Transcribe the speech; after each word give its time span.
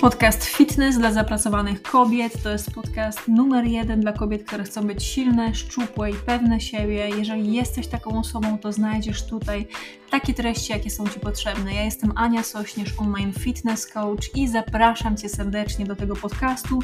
Podcast 0.00 0.44
Fitness 0.44 0.98
dla 0.98 1.12
zapracowanych 1.12 1.82
kobiet 1.82 2.42
to 2.42 2.50
jest 2.50 2.70
podcast 2.70 3.28
numer 3.28 3.64
jeden 3.64 4.00
dla 4.00 4.12
kobiet, 4.12 4.44
które 4.44 4.64
chcą 4.64 4.86
być 4.86 5.04
silne, 5.04 5.54
szczupłe 5.54 6.10
i 6.10 6.14
pewne 6.14 6.60
siebie. 6.60 7.08
Jeżeli 7.18 7.52
jesteś 7.52 7.86
taką 7.86 8.18
osobą, 8.18 8.58
to 8.58 8.72
znajdziesz 8.72 9.26
tutaj 9.26 9.66
takie 10.10 10.34
treści, 10.34 10.72
jakie 10.72 10.90
są 10.90 11.08
Ci 11.08 11.20
potrzebne. 11.20 11.74
Ja 11.74 11.84
jestem 11.84 12.12
Ania 12.16 12.42
Sośnierz, 12.42 12.94
online 12.98 13.32
fitness 13.32 13.86
coach 13.86 14.36
i 14.36 14.48
zapraszam 14.48 15.16
Cię 15.16 15.28
serdecznie 15.28 15.86
do 15.86 15.96
tego 15.96 16.16
podcastu. 16.16 16.78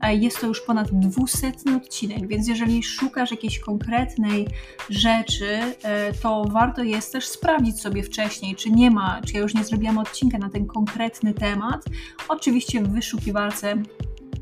E, 0.00 0.14
jest 0.14 0.40
to 0.40 0.46
już 0.46 0.60
ponad 0.60 0.88
200 0.92 1.52
odcinek, 1.76 2.26
więc 2.28 2.48
jeżeli 2.48 2.82
szukasz 2.82 3.30
jakiejś 3.30 3.58
konkretnej 3.58 4.48
rzeczy, 4.90 5.60
e, 5.82 6.12
to 6.12 6.44
warto 6.44 6.82
jest 6.82 7.12
też 7.12 7.26
sprawdzić 7.26 7.80
sobie 7.80 8.02
wcześniej, 8.02 8.56
czy 8.56 8.70
nie 8.70 8.90
ma, 8.90 9.20
czy 9.26 9.34
ja 9.34 9.40
już 9.40 9.54
nie 9.54 9.64
zrobiłam 9.64 9.98
odcinka 9.98 10.38
na 10.38 10.50
ten 10.50 10.66
konkretny 10.66 11.34
temat. 11.34 11.84
Oczywiście 12.28 12.59
w 12.60 12.88
wyszukiwarce 12.88 13.82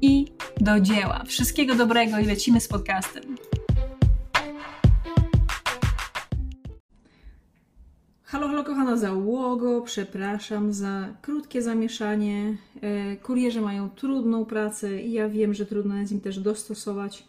i 0.02 0.26
do 0.60 0.80
dzieła. 0.80 1.24
Wszystkiego 1.26 1.74
dobrego 1.74 2.18
i 2.18 2.24
lecimy 2.24 2.60
z 2.60 2.68
podcastem. 2.68 3.36
Halo, 8.24 8.48
halo 8.48 8.64
kochana 8.64 8.96
załogo, 8.96 9.82
przepraszam 9.82 10.72
za 10.72 11.08
krótkie 11.22 11.62
zamieszanie. 11.62 12.56
E, 12.80 13.16
kurierzy 13.16 13.60
mają 13.60 13.90
trudną 13.90 14.44
pracę 14.44 15.02
i 15.02 15.12
ja 15.12 15.28
wiem, 15.28 15.54
że 15.54 15.66
trudno 15.66 15.96
jest 15.96 16.12
im 16.12 16.20
też 16.20 16.38
dostosować 16.38 17.24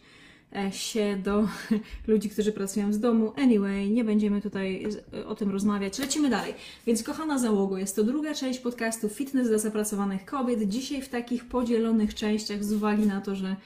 się 0.70 1.16
do 1.24 1.48
ludzi, 2.08 2.30
którzy 2.30 2.52
pracują 2.52 2.92
z 2.92 3.00
domu. 3.00 3.32
Anyway, 3.36 3.90
nie 3.90 4.04
będziemy 4.04 4.42
tutaj 4.42 4.86
o 5.26 5.34
tym 5.34 5.50
rozmawiać. 5.50 5.98
Lecimy 5.98 6.30
dalej. 6.30 6.54
Więc 6.86 7.02
kochana 7.02 7.38
załogo, 7.38 7.78
jest 7.78 7.96
to 7.96 8.04
druga 8.04 8.34
część 8.34 8.58
podcastu 8.58 9.08
Fitness 9.08 9.48
dla 9.48 9.58
zapracowanych 9.58 10.24
kobiet. 10.24 10.68
Dzisiaj 10.68 11.02
w 11.02 11.08
takich 11.08 11.44
podzielonych 11.44 12.14
częściach 12.14 12.64
z 12.64 12.72
uwagi 12.72 13.06
na 13.06 13.20
to, 13.20 13.34
że 13.34 13.56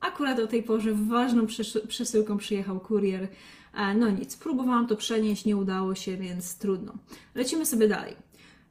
akurat 0.00 0.38
o 0.38 0.46
tej 0.46 0.62
porze 0.62 0.94
ważną 0.94 1.46
przesyłką 1.88 2.38
przyjechał 2.38 2.80
kurier 2.80 3.28
E, 3.78 3.94
no 3.94 4.10
nic, 4.10 4.36
próbowałam 4.36 4.86
to 4.86 4.96
przenieść, 4.96 5.44
nie 5.44 5.56
udało 5.56 5.94
się, 5.94 6.16
więc 6.16 6.58
trudno. 6.58 6.92
Lecimy 7.34 7.66
sobie 7.66 7.88
dalej. 7.88 8.16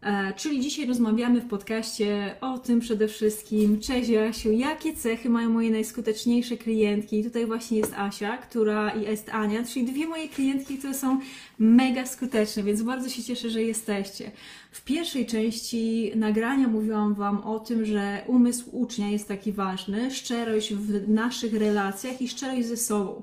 E, 0.02 0.34
czyli 0.34 0.60
dzisiaj 0.62 0.86
rozmawiamy 0.86 1.42
w 1.42 1.48
podcaście 1.48 2.36
o 2.42 2.58
tym 2.60 2.80
przede 2.80 3.08
wszystkim, 3.08 3.80
cześć 3.80 4.12
Asiu, 4.12 4.52
jakie 4.52 4.96
cechy 4.96 5.30
mają 5.30 5.50
moje 5.50 5.72
najskuteczniejsze 5.72 6.58
klientki. 6.58 7.20
I 7.20 7.24
tutaj 7.24 7.46
właśnie 7.46 7.78
jest 7.78 7.94
Asia, 7.94 8.38
która 8.38 8.90
i 8.90 9.02
jest 9.02 9.30
Ania, 9.30 9.64
czyli 9.64 9.86
dwie 9.86 10.08
moje 10.08 10.30
klientki, 10.30 10.78
które 10.78 10.94
są 10.94 11.20
mega 11.60 12.06
skuteczne, 12.06 12.64
więc 12.64 12.82
bardzo 12.82 13.10
się 13.10 13.24
cieszę, 13.24 13.50
że 13.50 13.64
jesteście. 13.64 14.32
W 14.72 14.84
pierwszej 14.84 15.26
części 15.26 16.12
nagrania 16.16 16.68
mówiłam 16.68 17.14
Wam 17.14 17.38
o 17.38 17.60
tym, 17.60 17.86
że 17.86 18.22
umysł 18.28 18.70
ucznia 18.72 19.10
jest 19.10 19.28
taki 19.28 19.52
ważny, 19.52 20.12
szczerość 20.12 20.74
w 20.74 21.10
naszych 21.10 21.54
relacjach 21.54 22.22
i 22.22 22.28
szczerość 22.28 22.68
ze 22.68 22.78
sobą. 22.78 23.22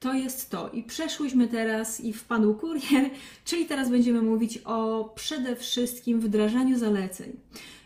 To 0.00 0.14
jest 0.14 0.50
to. 0.50 0.70
I 0.70 0.82
przeszłyśmy 0.82 1.48
teraz 1.48 2.00
i 2.00 2.12
wpadł 2.12 2.54
kurier, 2.54 3.10
czyli 3.44 3.66
teraz 3.66 3.90
będziemy 3.90 4.22
mówić 4.22 4.58
o 4.64 5.04
przede 5.14 5.56
wszystkim 5.56 6.20
wdrażaniu 6.20 6.78
zaleceń. 6.78 7.32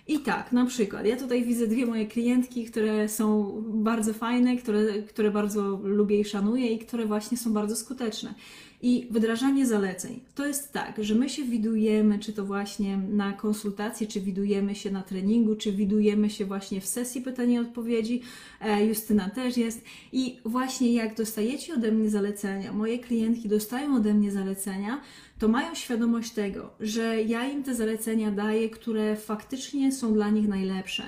I 0.08 0.19
tak, 0.19 0.52
na 0.52 0.66
przykład, 0.66 1.06
ja 1.06 1.16
tutaj 1.16 1.44
widzę 1.44 1.66
dwie 1.66 1.86
moje 1.86 2.06
klientki, 2.06 2.64
które 2.64 3.08
są 3.08 3.52
bardzo 3.66 4.14
fajne, 4.14 4.56
które, 4.56 5.02
które 5.02 5.30
bardzo 5.30 5.80
lubię 5.83 6.20
i 6.20 6.24
szanuję 6.24 6.72
i 6.72 6.78
które 6.78 7.06
właśnie 7.06 7.38
są 7.38 7.52
bardzo 7.52 7.77
skuteczne. 7.77 8.34
I 8.83 9.06
wdrażanie 9.11 9.66
zaleceń. 9.66 10.20
To 10.34 10.46
jest 10.46 10.72
tak, 10.72 11.05
że 11.05 11.14
my 11.14 11.28
się 11.28 11.44
widujemy, 11.44 12.19
czy 12.19 12.33
to 12.33 12.44
właśnie 12.44 12.96
na 12.96 13.33
konsultacji, 13.33 14.06
czy 14.06 14.20
widujemy 14.20 14.74
się 14.74 14.91
na 14.91 15.02
treningu, 15.02 15.56
czy 15.56 15.72
widujemy 15.72 16.30
się 16.30 16.44
właśnie 16.44 16.80
w 16.80 16.86
sesji 16.86 17.22
pytań 17.22 17.52
i 17.52 17.58
odpowiedzi. 17.58 18.22
E, 18.61 18.86
Justyna 18.86 19.30
też 19.30 19.56
jest. 19.56 19.84
I 20.12 20.39
właśnie 20.45 20.92
jak 20.92 21.17
dostajecie 21.17 21.74
ode 21.74 21.92
mnie 21.92 22.11
zalecenia, 22.11 22.73
moje 22.73 22.98
klientki 22.98 23.48
dostają 23.48 23.96
ode 23.96 24.14
mnie 24.14 24.33
zalecenia, 24.33 25.01
to 25.44 25.48
mają 25.48 25.74
świadomość 25.74 26.30
tego, 26.30 26.70
że 26.80 27.22
ja 27.22 27.48
im 27.48 27.62
te 27.62 27.74
zalecenia 27.74 28.30
daję, 28.30 28.70
które 28.70 29.16
faktycznie 29.16 29.92
są 29.92 30.14
dla 30.14 30.30
nich 30.30 30.48
najlepsze 30.48 31.02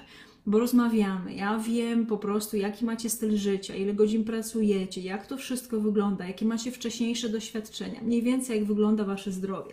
bo 0.47 0.59
rozmawiamy. 0.59 1.35
Ja 1.35 1.59
wiem 1.59 2.07
po 2.07 2.19
prostu, 2.19 2.57
jaki 2.57 2.85
macie 2.85 3.11
styl 3.11 3.37
życia, 3.37 3.75
ile 3.75 3.95
godzin 3.95 4.25
pracujecie, 4.25 5.01
jak 5.01 5.27
to 5.27 5.37
wszystko 5.37 5.81
wygląda, 5.81 6.27
jakie 6.27 6.45
macie 6.45 6.71
wcześniejsze 6.71 7.29
doświadczenia, 7.29 8.01
mniej 8.03 8.23
więcej 8.23 8.59
jak 8.59 8.67
wygląda 8.67 9.05
wasze 9.05 9.33
zdrowie. 9.33 9.73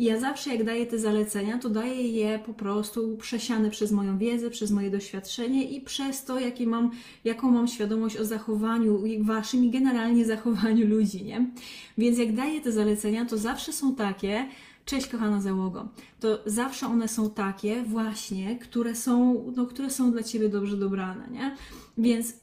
I 0.00 0.04
ja 0.04 0.20
zawsze, 0.20 0.50
jak 0.50 0.64
daję 0.64 0.86
te 0.86 0.98
zalecenia, 0.98 1.58
to 1.58 1.70
daję 1.70 2.08
je 2.08 2.38
po 2.38 2.54
prostu 2.54 3.16
przesiane 3.16 3.70
przez 3.70 3.92
moją 3.92 4.18
wiedzę, 4.18 4.50
przez 4.50 4.70
moje 4.70 4.90
doświadczenie 4.90 5.64
i 5.70 5.80
przez 5.80 6.24
to, 6.24 6.40
jakie 6.40 6.66
mam, 6.66 6.90
jaką 7.24 7.50
mam 7.50 7.68
świadomość 7.68 8.16
o 8.16 8.24
zachowaniu 8.24 9.02
waszym 9.20 9.64
i 9.64 9.70
generalnie 9.70 10.24
zachowaniu 10.24 10.86
ludzi, 10.86 11.24
nie? 11.24 11.50
Więc 11.98 12.18
jak 12.18 12.34
daję 12.34 12.60
te 12.60 12.72
zalecenia, 12.72 13.24
to 13.24 13.38
zawsze 13.38 13.72
są 13.72 13.94
takie, 13.94 14.48
Cześć 14.84 15.06
kochana 15.06 15.40
załogo. 15.40 15.88
To 16.20 16.38
zawsze 16.46 16.86
one 16.86 17.08
są 17.08 17.30
takie 17.30 17.82
właśnie, 17.82 18.58
które 18.58 18.94
są, 18.94 19.44
no, 19.56 19.66
które 19.66 19.90
są 19.90 20.12
dla 20.12 20.22
Ciebie 20.22 20.48
dobrze 20.48 20.76
dobrane, 20.76 21.28
nie? 21.30 21.56
Więc 21.98 22.34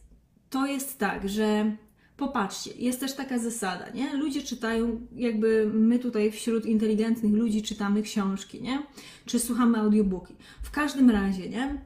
to 0.49 0.65
jest 0.65 0.99
tak, 0.99 1.29
że 1.29 1.75
popatrzcie, 2.17 2.71
jest 2.77 2.99
też 2.99 3.13
taka 3.13 3.39
zasada, 3.39 3.89
nie? 3.89 4.13
Ludzie 4.13 4.43
czytają, 4.43 5.01
jakby 5.15 5.71
my 5.73 5.99
tutaj 5.99 6.31
wśród 6.31 6.65
inteligentnych 6.65 7.33
ludzi 7.33 7.61
czytamy 7.61 8.01
książki, 8.01 8.61
nie? 8.61 8.83
Czy 9.25 9.39
słuchamy 9.39 9.77
audiobooki. 9.77 10.35
W 10.63 10.71
każdym 10.71 11.09
razie, 11.09 11.49
nie? 11.49 11.81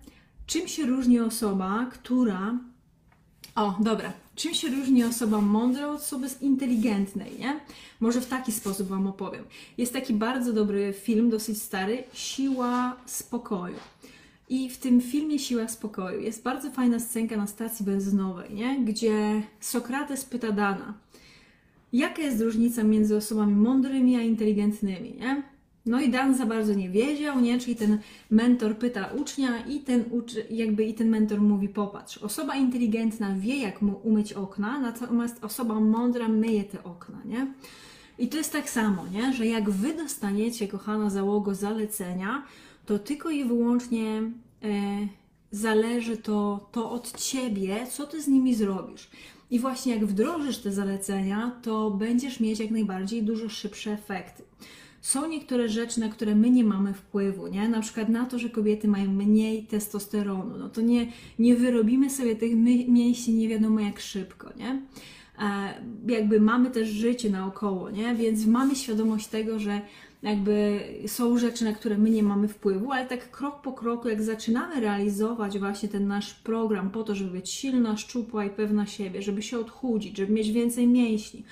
Czym 0.46 0.68
się 0.68 0.86
różni 0.86 1.20
osoba, 1.20 1.90
która... 1.92 2.60
O, 3.56 3.78
dobra, 3.80 4.14
Czym 4.36 4.54
się 4.54 4.70
różni 4.70 5.04
osoba 5.04 5.42
mądra 5.42 5.88
od 5.88 6.02
osoby 6.02 6.28
inteligentnej, 6.42 7.32
nie? 7.40 7.60
Może 8.00 8.22
w 8.22 8.28
taki 8.28 8.52
sposób 8.52 8.88
Wam 8.88 9.08
opowiem. 9.08 9.44
Jest 9.78 9.94
taki 9.94 10.14
bardzo 10.14 10.54
dobry 10.54 10.94
film, 10.94 11.30
dosyć 11.30 11.62
stary, 11.62 12.04
Siła 12.14 12.98
Spokoju. 13.06 13.76
I 14.52 14.70
w 14.70 14.78
tym 14.78 15.02
filmie 15.02 15.40
Siła 15.40 15.68
Spokoju 15.68 16.22
jest 16.22 16.44
bardzo 16.44 16.72
fajna 16.72 17.00
scenka 17.00 17.38
na 17.38 17.48
stacji 17.48 17.86
benzynowej, 17.86 18.54
nie? 18.54 18.80
gdzie 18.86 19.42
Sokrates 19.60 20.26
pyta 20.26 20.52
Dana, 20.52 20.94
jaka 21.94 22.22
jest 22.22 22.42
różnica 22.42 22.84
między 22.84 23.16
osobami 23.16 23.56
mądrymi 23.56 24.16
a 24.16 24.22
inteligentnymi. 24.22 25.14
Nie? 25.20 25.44
No 25.86 26.02
i 26.02 26.10
Dan 26.10 26.36
za 26.36 26.46
bardzo 26.46 26.74
nie 26.74 26.90
wiedział, 26.90 27.40
nie? 27.40 27.60
Czyli 27.60 27.76
ten 27.76 28.00
mentor 28.32 28.78
pyta 28.78 29.06
ucznia 29.06 29.66
i 29.66 29.80
ten, 29.80 30.04
jakby 30.50 30.84
i 30.86 30.94
ten 30.94 31.10
mentor 31.10 31.42
mówi 31.42 31.70
popatrz, 31.70 32.18
osoba 32.18 32.56
inteligentna 32.56 33.36
wie 33.36 33.58
jak 33.58 33.82
mu 33.82 34.00
umyć 34.04 34.34
okna, 34.34 34.80
natomiast 34.80 35.44
osoba 35.44 35.80
mądra 35.80 36.28
myje 36.28 36.64
te 36.64 36.84
okna, 36.84 37.18
nie? 37.26 37.48
I 38.20 38.28
to 38.28 38.38
jest 38.38 38.52
tak 38.52 38.70
samo, 38.70 39.08
nie? 39.08 39.34
Że 39.34 39.48
jak 39.48 39.70
wy 39.70 39.94
dostaniecie, 39.94 40.68
kochana 40.68 41.10
załogo, 41.10 41.56
zalecenia, 41.56 42.44
to 42.86 43.00
tylko 43.00 43.30
i 43.30 43.46
wyłącznie 43.46 44.22
e, 44.64 45.08
zależy 45.52 46.18
to, 46.18 46.70
to 46.72 46.92
od 46.92 47.22
ciebie, 47.22 47.88
co 47.92 48.08
ty 48.08 48.22
z 48.22 48.28
nimi 48.28 48.56
zrobisz. 48.56 49.10
I 49.52 49.60
właśnie 49.60 49.94
jak 49.94 50.06
wdrożysz 50.06 50.58
te 50.58 50.72
zalecenia, 50.72 51.60
to 51.64 51.92
będziesz 51.92 52.40
mieć 52.40 52.60
jak 52.60 52.72
najbardziej 52.72 53.24
dużo 53.24 53.50
szybsze 53.50 53.92
efekty. 53.92 54.44
Są 55.02 55.28
niektóre 55.28 55.70
rzeczy, 55.70 56.00
na 56.00 56.10
które 56.10 56.36
my 56.36 56.50
nie 56.50 56.64
mamy 56.64 56.94
wpływu, 56.94 57.48
nie? 57.48 57.70
Na 57.70 57.82
przykład 57.82 58.10
na 58.10 58.26
to, 58.26 58.40
że 58.40 58.50
kobiety 58.50 58.88
mają 58.88 59.12
mniej 59.12 59.64
testosteronu. 59.64 60.58
No 60.58 60.70
to 60.70 60.82
nie, 60.82 61.08
nie 61.40 61.56
wyrobimy 61.56 62.10
sobie 62.10 62.36
tych 62.36 62.56
mięśni 62.88 63.34
nie 63.34 63.48
wiadomo 63.48 63.80
jak 63.80 64.00
szybko, 64.00 64.50
nie? 64.58 64.82
E, 65.40 65.74
jakby 66.08 66.42
mamy 66.42 66.72
też 66.72 66.90
życie 66.90 67.30
naokoło, 67.30 67.90
nie? 67.90 68.16
Więc 68.16 68.46
mamy 68.46 68.76
świadomość 68.76 69.28
tego, 69.28 69.60
że 69.60 69.82
jakby 70.24 70.84
są 71.08 71.38
rzeczy, 71.38 71.66
na 71.66 71.74
które 71.74 71.98
my 71.98 72.10
nie 72.10 72.24
mamy 72.24 72.48
wpływu, 72.48 72.92
ale 72.92 73.06
tak 73.06 73.32
krok 73.32 73.62
po 73.62 73.74
kroku, 73.74 74.10
jak 74.10 74.22
zaczynamy 74.22 74.82
realizować 74.82 75.60
właśnie 75.60 75.90
ten 75.90 76.08
nasz 76.08 76.34
program 76.34 76.92
po 76.92 77.04
to, 77.04 77.16
żeby 77.16 77.32
być 77.32 77.50
silna, 77.50 77.98
szczupła 77.98 78.46
i 78.46 78.50
pewna 78.50 78.86
siebie, 78.86 79.22
żeby 79.22 79.42
się 79.42 79.60
odchudzić, 79.60 80.18
żeby 80.18 80.34
mieć 80.34 80.52
więcej 80.52 80.88
mięśni, 80.88 81.44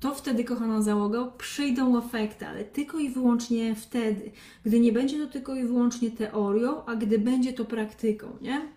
to 0.00 0.14
wtedy, 0.14 0.44
kochana 0.44 0.82
załoga, 0.82 1.32
przyjdą 1.38 1.98
efekty, 1.98 2.46
ale 2.46 2.64
tylko 2.64 2.98
i 2.98 3.08
wyłącznie 3.08 3.74
wtedy, 3.74 4.30
gdy 4.64 4.80
nie 4.80 4.92
będzie 4.92 5.18
to 5.18 5.32
tylko 5.32 5.54
i 5.54 5.64
wyłącznie 5.64 6.10
teorią, 6.10 6.84
a 6.84 6.96
gdy 6.96 7.18
będzie 7.18 7.52
to 7.52 7.64
praktyką, 7.64 8.36
nie? 8.40 8.68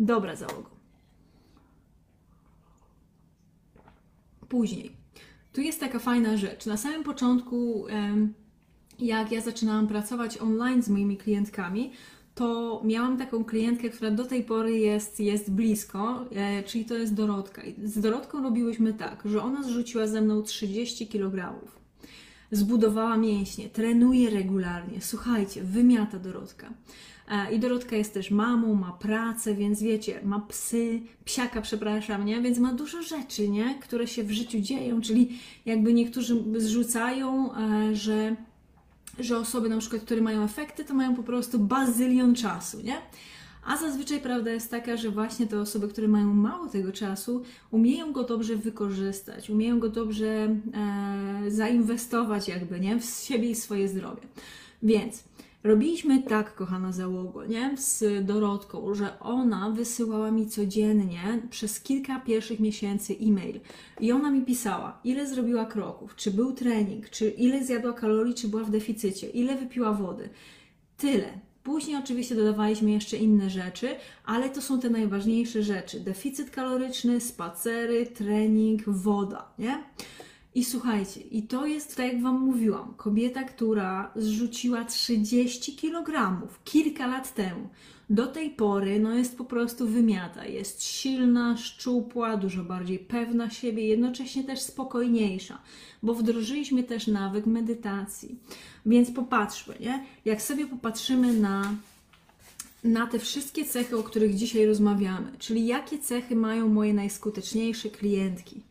Dobra 0.00 0.36
załoga. 0.36 0.70
Później. 4.48 4.96
Tu 5.52 5.60
jest 5.60 5.80
taka 5.80 5.98
fajna 5.98 6.36
rzecz. 6.36 6.66
Na 6.66 6.76
samym 6.76 7.04
początku, 7.04 7.86
jak 8.98 9.32
ja 9.32 9.40
zaczynałam 9.40 9.86
pracować 9.86 10.38
online 10.38 10.82
z 10.82 10.88
moimi 10.88 11.16
klientkami, 11.16 11.92
to 12.36 12.80
miałam 12.84 13.18
taką 13.18 13.44
klientkę, 13.44 13.90
która 13.90 14.10
do 14.10 14.24
tej 14.24 14.44
pory 14.44 14.78
jest, 14.78 15.20
jest 15.20 15.52
blisko, 15.52 16.24
e, 16.32 16.62
czyli 16.62 16.84
to 16.84 16.94
jest 16.94 17.14
Dorotka. 17.14 17.62
I 17.62 17.74
z 17.84 18.00
Dorotką 18.00 18.42
robiłyśmy 18.42 18.94
tak, 18.94 19.22
że 19.24 19.42
ona 19.42 19.62
zrzuciła 19.62 20.06
ze 20.06 20.20
mną 20.20 20.42
30 20.42 21.06
kg. 21.08 21.54
zbudowała 22.50 23.16
mięśnie, 23.16 23.68
trenuje 23.68 24.30
regularnie. 24.30 25.00
Słuchajcie, 25.00 25.62
wymiata 25.64 26.18
Dorotka. 26.18 26.70
E, 27.28 27.54
I 27.54 27.58
Dorotka 27.58 27.96
jest 27.96 28.14
też 28.14 28.30
mamą, 28.30 28.74
ma 28.74 28.92
pracę, 28.92 29.54
więc 29.54 29.82
wiecie, 29.82 30.20
ma 30.24 30.40
psy, 30.40 31.00
psiaka, 31.24 31.60
przepraszam, 31.60 32.24
nie? 32.24 32.42
Więc 32.42 32.58
ma 32.58 32.72
dużo 32.72 33.02
rzeczy, 33.02 33.48
nie? 33.48 33.74
Które 33.74 34.06
się 34.06 34.24
w 34.24 34.30
życiu 34.30 34.60
dzieją, 34.60 35.00
czyli 35.00 35.38
jakby 35.66 35.94
niektórzy 35.94 36.44
zrzucają, 36.56 37.54
e, 37.54 37.94
że, 37.94 38.36
że 39.18 39.38
osoby 39.38 39.68
na 39.68 39.78
przykład, 39.78 40.02
które 40.02 40.20
mają 40.20 40.42
efekty, 40.42 40.84
to 40.84 40.94
mają 40.94 41.16
po 41.16 41.22
prostu 41.22 41.58
bazylion 41.58 42.34
czasu, 42.34 42.80
nie? 42.80 42.96
A 43.66 43.76
zazwyczaj 43.76 44.20
prawda 44.20 44.50
jest 44.50 44.70
taka, 44.70 44.96
że 44.96 45.10
właśnie 45.10 45.46
te 45.46 45.60
osoby, 45.60 45.88
które 45.88 46.08
mają 46.08 46.34
mało 46.34 46.66
tego 46.66 46.92
czasu, 46.92 47.42
umieją 47.70 48.12
go 48.12 48.24
dobrze 48.24 48.56
wykorzystać, 48.56 49.50
umieją 49.50 49.78
go 49.78 49.88
dobrze 49.88 50.26
e, 50.26 51.50
zainwestować 51.50 52.48
jakby, 52.48 52.80
nie? 52.80 53.00
W 53.00 53.04
siebie 53.04 53.50
i 53.50 53.54
swoje 53.54 53.88
zdrowie. 53.88 54.22
Więc 54.82 55.24
robiliśmy 55.66 56.22
tak, 56.22 56.54
kochana 56.54 56.92
załogo, 56.92 57.46
nie? 57.46 57.76
Z 57.76 58.26
Dorotką, 58.26 58.94
że 58.94 59.20
ona 59.20 59.70
wysyłała 59.70 60.30
mi 60.30 60.46
codziennie 60.46 61.42
przez 61.50 61.80
kilka 61.80 62.20
pierwszych 62.20 62.60
miesięcy 62.60 63.16
e-mail. 63.22 63.60
I 64.00 64.12
ona 64.12 64.30
mi 64.30 64.42
pisała, 64.42 65.00
ile 65.04 65.26
zrobiła 65.26 65.64
kroków, 65.64 66.16
czy 66.16 66.30
był 66.30 66.52
trening, 66.52 67.10
czy 67.10 67.30
ile 67.30 67.64
zjadła 67.64 67.92
kalorii, 67.92 68.34
czy 68.34 68.48
była 68.48 68.64
w 68.64 68.70
deficycie, 68.70 69.28
ile 69.28 69.56
wypiła 69.56 69.92
wody. 69.92 70.28
Tyle. 70.96 71.46
Później 71.62 71.96
oczywiście 71.96 72.34
dodawaliśmy 72.34 72.90
jeszcze 72.90 73.16
inne 73.16 73.50
rzeczy, 73.50 73.88
ale 74.24 74.50
to 74.50 74.62
są 74.62 74.80
te 74.80 74.90
najważniejsze 74.90 75.62
rzeczy. 75.62 76.00
Deficyt 76.00 76.50
kaloryczny, 76.50 77.20
spacery, 77.20 78.06
trening, 78.06 78.82
woda, 78.86 79.48
nie? 79.58 79.82
I 80.56 80.64
słuchajcie, 80.64 81.20
i 81.20 81.42
to 81.42 81.66
jest, 81.66 81.96
tak 81.96 82.12
jak 82.12 82.22
Wam 82.22 82.40
mówiłam, 82.40 82.94
kobieta, 82.96 83.44
która 83.44 84.12
zrzuciła 84.16 84.84
30 84.84 85.76
kg 85.76 86.40
kilka 86.64 87.06
lat 87.06 87.34
temu. 87.34 87.68
Do 88.10 88.26
tej 88.26 88.50
pory 88.50 89.00
no 89.00 89.14
jest 89.14 89.38
po 89.38 89.44
prostu 89.44 89.88
wymiata. 89.88 90.44
Jest 90.44 90.82
silna, 90.82 91.56
szczupła, 91.56 92.36
dużo 92.36 92.64
bardziej 92.64 92.98
pewna 92.98 93.50
siebie, 93.50 93.86
jednocześnie 93.86 94.44
też 94.44 94.60
spokojniejsza, 94.60 95.58
bo 96.02 96.14
wdrożyliśmy 96.14 96.82
też 96.82 97.06
nawyk 97.06 97.46
medytacji. 97.46 98.38
Więc 98.86 99.10
popatrzmy, 99.10 99.74
nie? 99.80 100.04
Jak 100.24 100.42
sobie 100.42 100.66
popatrzymy 100.66 101.32
na 101.32 101.74
na 102.84 103.06
te 103.06 103.18
wszystkie 103.18 103.64
cechy, 103.64 103.98
o 103.98 104.02
których 104.02 104.34
dzisiaj 104.34 104.66
rozmawiamy, 104.66 105.32
czyli 105.38 105.66
jakie 105.66 105.98
cechy 105.98 106.36
mają 106.36 106.68
moje 106.68 106.94
najskuteczniejsze 106.94 107.90
klientki 107.90 108.62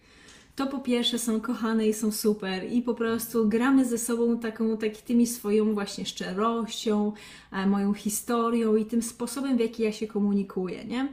to 0.56 0.68
po 0.68 0.80
pierwsze 0.80 1.20
są 1.20 1.42
kochane 1.42 1.88
i 1.88 1.94
są 1.94 2.12
super 2.12 2.72
i 2.72 2.82
po 2.82 2.94
prostu 2.94 3.50
gramy 3.50 3.86
ze 3.86 3.98
sobą 3.98 4.40
taką, 4.40 4.78
tak, 4.78 4.98
tymi 4.98 5.28
swoją 5.28 5.74
właśnie 5.74 6.06
szczerością, 6.06 7.14
e, 7.52 7.68
moją 7.68 7.94
historią 7.94 8.76
i 8.76 8.86
tym 8.86 9.02
sposobem, 9.02 9.58
w 9.58 9.60
jaki 9.60 9.84
ja 9.84 9.92
się 9.92 10.08
komunikuję, 10.08 10.86
nie? 10.86 11.08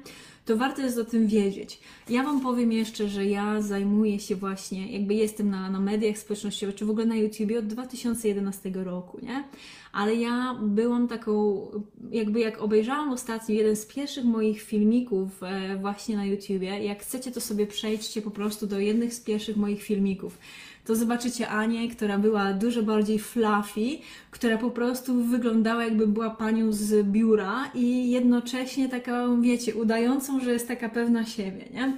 To 0.45 0.57
warto 0.57 0.83
jest 0.83 0.99
o 0.99 1.05
tym 1.05 1.27
wiedzieć. 1.27 1.81
Ja 2.09 2.23
Wam 2.23 2.41
powiem 2.41 2.73
jeszcze, 2.73 3.09
że 3.09 3.27
ja 3.27 3.61
zajmuję 3.61 4.21
się 4.21 4.37
właśnie, 4.37 4.93
jakby 4.93 5.15
jestem 5.15 5.51
na, 5.51 5.71
na 5.71 5.81
mediach 5.81 6.19
społecznościowych, 6.19 6.75
czy 6.75 6.87
w 6.87 6.91
ogóle 6.91 7.07
na 7.07 7.17
YouTubie 7.17 7.59
od 7.59 7.67
2011 7.67 8.71
roku, 8.75 9.19
nie? 9.23 9.45
Ale 9.93 10.15
ja 10.15 10.59
byłam 10.63 11.09
taką, 11.09 11.67
jakby 12.11 12.41
jak 12.41 12.63
obejrzałam 12.63 13.13
ostatnio 13.13 13.55
jeden 13.55 13.77
z 13.77 13.87
pierwszych 13.87 14.25
moich 14.25 14.63
filmików 14.63 15.43
e, 15.43 15.77
właśnie 15.77 16.17
na 16.17 16.25
YouTubie, 16.25 16.85
jak 16.85 17.03
chcecie 17.03 17.31
to 17.31 17.41
sobie 17.41 17.67
przejdźcie 17.67 18.23
po 18.23 18.31
prostu 18.31 18.67
do 18.67 18.79
jednych 18.79 19.15
z 19.15 19.21
pierwszych 19.21 19.57
moich 19.57 19.83
filmików 19.83 20.39
to 20.85 20.97
zobaczycie 20.97 21.49
Anię, 21.49 21.89
która 21.89 22.19
była 22.19 22.53
dużo 22.53 22.83
bardziej 22.83 23.19
fluffy, 23.19 23.99
która 24.31 24.59
po 24.59 24.71
prostu 24.71 25.25
wyglądała 25.25 25.85
jakby 25.85 26.07
była 26.07 26.31
panią 26.31 26.73
z 26.73 27.07
biura 27.07 27.71
i 27.75 28.11
jednocześnie 28.11 28.89
taką, 28.89 29.43
wiecie, 29.43 29.75
udającą, 29.75 30.41
że 30.41 30.53
jest 30.53 30.69
taka 30.69 30.89
pewna 30.89 31.25
siebie, 31.25 31.65
nie? 31.75 31.97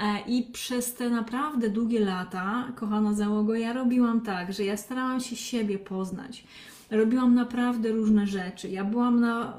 E, 0.00 0.20
I 0.26 0.42
przez 0.52 0.94
te 0.94 1.10
naprawdę 1.10 1.70
długie 1.70 2.00
lata, 2.00 2.72
kochana 2.76 3.12
załogo, 3.12 3.54
ja 3.54 3.72
robiłam 3.72 4.20
tak, 4.20 4.52
że 4.52 4.64
ja 4.64 4.76
starałam 4.76 5.20
się 5.20 5.36
siebie 5.36 5.78
poznać. 5.78 6.44
Robiłam 6.90 7.34
naprawdę 7.34 7.88
różne 7.88 8.26
rzeczy. 8.26 8.68
Ja 8.68 8.84
byłam 8.84 9.20
na 9.20 9.58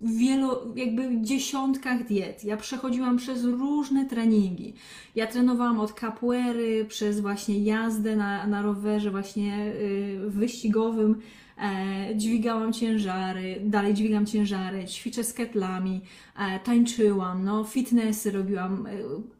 wielu, 0.00 0.74
jakby 0.76 1.20
dziesiątkach 1.20 2.06
diet. 2.06 2.44
Ja 2.44 2.56
przechodziłam 2.56 3.16
przez 3.16 3.44
różne 3.44 4.06
treningi. 4.06 4.74
Ja 5.14 5.26
trenowałam 5.26 5.80
od 5.80 6.00
capoeiry, 6.00 6.84
przez 6.84 7.20
właśnie 7.20 7.58
jazdę 7.58 8.16
na, 8.16 8.46
na 8.46 8.62
rowerze 8.62 9.10
właśnie 9.10 9.72
yy, 10.20 10.30
wyścigowym, 10.30 11.20
e, 11.58 12.16
dźwigałam 12.16 12.72
ciężary, 12.72 13.60
dalej 13.64 13.94
dźwigam 13.94 14.26
ciężary, 14.26 14.84
ćwiczę 14.84 15.24
z 15.24 15.32
ketlami, 15.32 16.00
e, 16.38 16.60
tańczyłam, 16.60 17.44
no 17.44 17.64
fitnessy 17.64 18.30
robiłam, 18.30 18.86
e, 18.86 18.90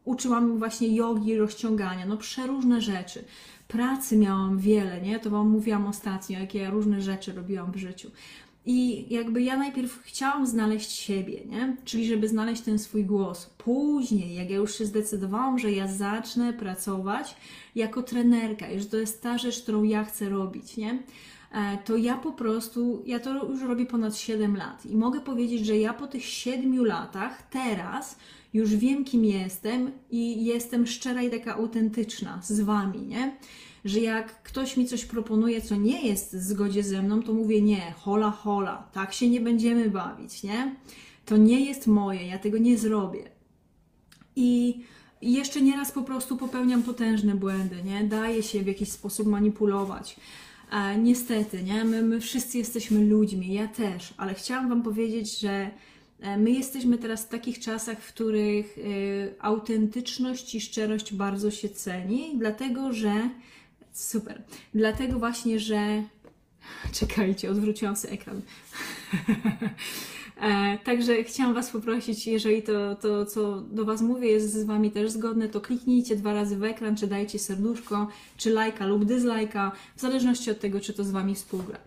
uczyłam 0.05 0.59
właśnie 0.59 0.97
jogi, 0.97 1.37
rozciągania, 1.37 2.07
no 2.07 2.17
przeróżne 2.17 2.81
rzeczy. 2.81 3.25
Pracy 3.69 4.17
miałam 4.17 4.59
wiele, 4.59 5.01
nie? 5.01 5.19
To 5.19 5.31
Wam 5.31 5.49
mówiłam 5.49 5.87
ostatnio, 5.87 6.39
jakie 6.39 6.59
ja 6.59 6.71
różne 6.71 7.03
rzeczy 7.03 7.33
robiłam 7.33 7.73
w 7.73 7.77
życiu. 7.77 8.11
I 8.67 9.07
jakby 9.15 9.43
ja 9.43 9.57
najpierw 9.57 10.03
chciałam 10.03 10.47
znaleźć 10.47 10.91
siebie, 10.91 11.45
nie? 11.47 11.77
Czyli 11.85 12.07
żeby 12.07 12.29
znaleźć 12.29 12.63
ten 12.63 12.79
swój 12.79 13.05
głos. 13.05 13.47
Później, 13.59 14.35
jak 14.35 14.51
ja 14.51 14.57
już 14.57 14.79
się 14.79 14.87
zdecydowałam, 14.87 15.59
że 15.59 15.73
ja 15.73 15.87
zacznę 15.87 16.53
pracować 16.53 17.37
jako 17.75 18.03
trenerka 18.03 18.71
i 18.71 18.81
że 18.81 18.87
to 18.87 18.97
jest 18.97 19.23
ta 19.23 19.39
rzecz, 19.39 19.63
którą 19.63 19.83
ja 19.83 20.05
chcę 20.05 20.29
robić, 20.29 20.77
nie? 20.77 21.03
E, 21.53 21.79
to 21.85 21.97
ja 21.97 22.17
po 22.17 22.33
prostu, 22.33 23.03
ja 23.07 23.21
to 23.21 23.47
już 23.47 23.63
robię 23.63 23.87
ponad 23.87 24.17
7 24.17 24.57
lat 24.57 24.87
i 24.87 24.97
mogę 24.97 25.21
powiedzieć, 25.21 25.67
że 25.67 25.79
ja 25.79 25.95
po 25.95 26.07
tych 26.07 26.25
7 26.25 26.85
latach 26.85 27.43
teraz 27.51 28.17
już 28.55 28.77
wiem, 28.77 29.05
kim 29.05 29.25
jestem 29.25 29.91
i 30.11 30.45
jestem 30.45 30.87
szczera 30.87 31.23
i 31.23 31.31
taka 31.31 31.55
autentyczna 31.55 32.41
z 32.43 32.61
Wami, 32.61 33.03
nie? 33.03 33.37
że 33.85 34.01
jak 34.01 34.43
ktoś 34.43 34.77
mi 34.77 34.87
coś 34.87 35.05
proponuje, 35.05 35.61
co 35.61 35.77
nie 35.77 36.07
jest 36.07 36.37
w 36.37 36.43
zgodzie 36.43 36.83
ze 36.83 37.03
mną, 37.03 37.23
to 37.23 37.33
mówię 37.33 37.63
nie, 37.63 37.95
hola, 37.97 38.31
hola, 38.31 38.89
tak 38.93 39.13
się 39.13 39.29
nie 39.29 39.41
będziemy 39.41 39.91
bawić, 39.91 40.43
nie? 40.43 40.77
To 41.25 41.37
nie 41.37 41.65
jest 41.65 41.87
moje, 41.87 42.27
ja 42.27 42.39
tego 42.39 42.59
nie 42.59 42.79
zrobię. 42.79 43.31
I 44.37 44.81
jeszcze 45.23 45.63
nieraz 45.63 45.93
po 45.93 46.03
prostu 46.03 46.37
popełniam 46.37 46.83
potężne 46.83 47.35
błędy, 47.35 47.77
nie? 47.85 48.05
Daję 48.05 48.43
się 48.43 48.63
w 48.63 48.67
jakiś 48.67 48.93
sposób 48.93 49.27
manipulować. 49.27 50.17
E, 50.71 50.99
niestety, 50.99 51.63
nie? 51.63 51.85
My, 51.85 52.03
my 52.03 52.21
wszyscy 52.21 52.59
jesteśmy 52.59 53.05
ludźmi, 53.05 53.55
ja 53.55 53.69
też, 53.69 54.15
ale 54.17 54.35
chciałam 54.35 54.69
Wam 54.69 54.83
powiedzieć, 54.83 55.41
że 55.41 55.71
e, 56.21 56.37
my 56.37 56.51
jesteśmy 56.51 56.99
teraz 56.99 57.25
w 57.25 57.29
takich 57.29 57.59
czasach, 57.59 58.01
w 58.01 58.13
których 58.13 58.79
y, 58.79 59.35
autentyczność 59.41 60.55
i 60.55 60.61
szczerość 60.61 61.15
bardzo 61.15 61.51
się 61.51 61.69
ceni, 61.69 62.33
dlatego 62.39 62.93
że 62.93 63.31
Super. 63.99 64.43
Dlatego 64.75 65.19
właśnie, 65.19 65.61
że. 65.61 66.03
Czekajcie, 66.93 67.51
odwróciłam 67.51 67.97
sobie 67.97 68.15
ekran. 68.15 68.43
e, 70.41 70.79
także 70.85 71.25
chciałam 71.25 71.55
Was 71.55 71.71
poprosić, 71.71 72.27
jeżeli 72.27 72.63
to, 72.63 72.97
to, 72.97 73.27
co 73.27 73.61
do 73.61 73.85
Was 73.85 74.03
mówię, 74.03 74.29
jest 74.29 74.53
z 74.53 74.65
Wami 74.65 74.91
też 74.91 75.11
zgodne, 75.11 75.49
to 75.49 75.61
kliknijcie 75.61 76.17
dwa 76.17 76.35
razy 76.35 76.57
w 76.57 76.65
ekran, 76.65 76.97
czy 76.97 77.07
dajcie 77.07 77.39
serduszko, 77.39 78.09
czy 78.37 78.51
lajka 78.51 78.87
lub 78.87 79.05
dyslajka, 79.05 79.73
w 79.97 80.01
zależności 80.01 80.51
od 80.51 80.61
tego, 80.61 80.81
czy 80.81 80.93
to 80.93 81.05
z 81.05 81.11
Wami 81.11 81.35
współgra. 81.35 81.79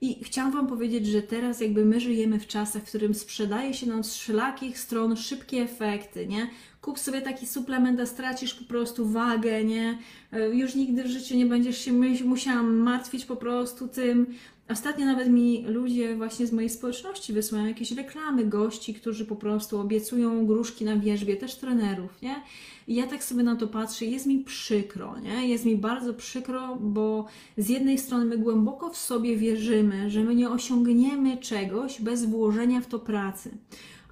I 0.00 0.24
chciałam 0.24 0.52
Wam 0.52 0.66
powiedzieć, 0.66 1.06
że 1.06 1.22
teraz 1.22 1.60
jakby 1.60 1.84
my 1.84 2.00
żyjemy 2.00 2.40
w 2.40 2.46
czasach, 2.46 2.82
w 2.82 2.88
którym 2.88 3.14
sprzedaje 3.14 3.74
się 3.74 3.86
nam 3.86 4.04
z 4.04 4.14
wszelakich 4.14 4.78
stron 4.78 5.16
szybkie 5.16 5.62
efekty, 5.62 6.26
nie? 6.26 6.50
Kup 6.80 6.98
sobie 6.98 7.22
taki 7.22 7.46
suplement, 7.46 8.00
a 8.00 8.06
stracisz 8.06 8.54
po 8.54 8.64
prostu 8.64 9.06
wagę, 9.08 9.64
nie? 9.64 9.98
E, 10.32 10.48
już 10.48 10.74
nigdy 10.74 11.04
w 11.04 11.06
życiu 11.06 11.36
nie 11.36 11.46
będziesz 11.46 11.78
się 11.78 11.92
musiała 12.24 12.62
martwić 12.62 13.24
po 13.24 13.36
prostu 13.36 13.88
tym. 13.88 14.34
Ostatnio 14.70 15.06
nawet 15.06 15.28
mi 15.28 15.64
ludzie 15.66 16.16
właśnie 16.16 16.46
z 16.46 16.52
mojej 16.52 16.70
społeczności 16.70 17.32
wysyłają 17.32 17.66
jakieś 17.66 17.92
reklamy 17.92 18.44
gości, 18.44 18.94
którzy 18.94 19.24
po 19.24 19.36
prostu 19.36 19.80
obiecują 19.80 20.46
gruszki 20.46 20.84
na 20.84 20.96
wierzbie, 20.96 21.36
też 21.36 21.56
trenerów, 21.56 22.22
nie? 22.22 22.42
I 22.88 22.94
ja 22.94 23.06
tak 23.06 23.24
sobie 23.24 23.42
na 23.42 23.56
to 23.56 23.66
patrzę, 23.66 24.04
jest 24.04 24.26
mi 24.26 24.38
przykro, 24.38 25.18
nie? 25.18 25.48
Jest 25.48 25.64
mi 25.64 25.76
bardzo 25.76 26.14
przykro, 26.14 26.76
bo 26.80 27.26
z 27.58 27.68
jednej 27.68 27.98
strony 27.98 28.24
my 28.24 28.38
głęboko 28.38 28.90
w 28.90 28.96
sobie 28.96 29.36
wierzymy, 29.36 30.10
że 30.10 30.24
my 30.24 30.34
nie 30.34 30.50
osiągniemy 30.50 31.36
czegoś 31.36 32.00
bez 32.00 32.24
włożenia 32.24 32.80
w 32.80 32.86
to 32.86 32.98
pracy 32.98 33.50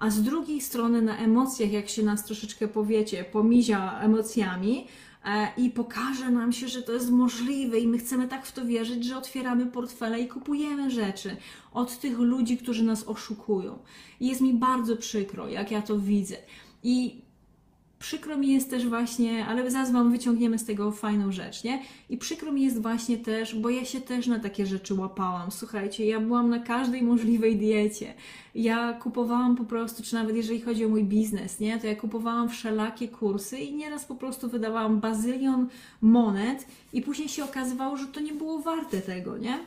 a 0.03 0.11
z 0.11 0.23
drugiej 0.23 0.61
strony 0.61 1.03
na 1.03 1.19
emocjach, 1.19 1.73
jak 1.73 1.89
się 1.89 2.03
nas 2.03 2.25
troszeczkę 2.25 2.69
powiecie, 2.69 3.25
pomizia 3.25 4.01
emocjami 4.01 4.87
i 5.57 5.71
pokaże 5.71 6.31
nam 6.31 6.53
się, 6.53 6.69
że 6.69 6.83
to 6.83 6.93
jest 6.93 7.11
możliwe 7.11 7.79
i 7.79 7.87
my 7.87 7.99
chcemy 7.99 8.29
tak 8.29 8.47
w 8.47 8.53
to 8.53 8.65
wierzyć, 8.65 9.05
że 9.05 9.17
otwieramy 9.17 9.67
portfele 9.67 10.21
i 10.21 10.29
kupujemy 10.29 10.91
rzeczy 10.91 11.37
od 11.73 11.99
tych 11.99 12.19
ludzi, 12.19 12.57
którzy 12.59 12.85
nas 12.85 13.05
oszukują. 13.09 13.79
I 14.21 14.27
jest 14.27 14.41
mi 14.41 14.55
bardzo 14.55 14.97
przykro, 14.97 15.49
jak 15.49 15.71
ja 15.71 15.83
to 15.83 15.99
widzę. 15.99 16.37
I 16.83 17.23
przykro 18.03 18.37
mi 18.37 18.53
jest 18.53 18.71
też 18.71 18.87
właśnie, 18.87 19.47
ale 19.47 19.71
zaraz 19.71 19.93
Wam 19.93 20.13
wyciągniemy 20.13 20.59
z 20.59 20.65
tego 20.65 20.93
fajną 20.93 21.33
rzecz, 21.33 21.65
nie? 21.65 21.83
I 22.11 22.17
przykro 22.17 22.53
mi 22.53 22.63
jest 22.63 22.83
właśnie 22.83 23.19
też, 23.19 23.55
bo 23.55 23.71
ja 23.71 23.85
się 23.85 24.01
też 24.01 24.27
na 24.27 24.39
takie 24.39 24.67
rzeczy 24.67 24.95
łapałam. 24.95 25.51
Słuchajcie, 25.51 26.07
ja 26.07 26.21
byłam 26.21 26.51
na 26.51 26.59
każdej 26.59 27.03
możliwej 27.03 27.57
diecie. 27.57 28.15
Ja 28.55 28.93
kupowałam 28.93 29.57
po 29.57 29.65
prostu, 29.65 30.03
czy 30.03 30.15
nawet 30.15 30.37
jeżeli 30.37 30.61
chodzi 30.61 30.85
o 30.85 30.89
mój 30.89 31.05
biznes, 31.05 31.61
nie? 31.61 31.79
To 31.79 31.87
ja 31.87 31.97
kupowałam 31.97 32.49
wszelakie 32.49 33.09
kursy 33.09 33.59
i 33.59 33.75
nieraz 33.75 34.05
po 34.05 34.15
prostu 34.15 34.49
wydawałam 34.49 35.01
bazylion 35.01 35.69
monet 36.01 36.67
i 36.93 37.03
później 37.03 37.29
się 37.29 37.45
okazywało, 37.45 37.97
że 37.97 38.07
to 38.07 38.21
nie 38.21 38.33
było 38.33 38.59
warte 38.59 39.01
tego, 39.01 39.39
nie? 39.39 39.59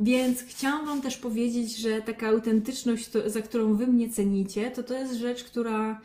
Więc 0.00 0.42
chciałam 0.42 0.86
Wam 0.86 1.02
też 1.02 1.16
powiedzieć, 1.16 1.76
że 1.76 2.02
taka 2.02 2.28
autentyczność, 2.28 3.10
za 3.26 3.42
którą 3.42 3.74
Wy 3.74 3.86
mnie 3.86 4.10
cenicie, 4.10 4.70
to 4.70 4.82
to 4.82 4.94
jest 4.94 5.14
rzecz, 5.14 5.44
która 5.44 6.00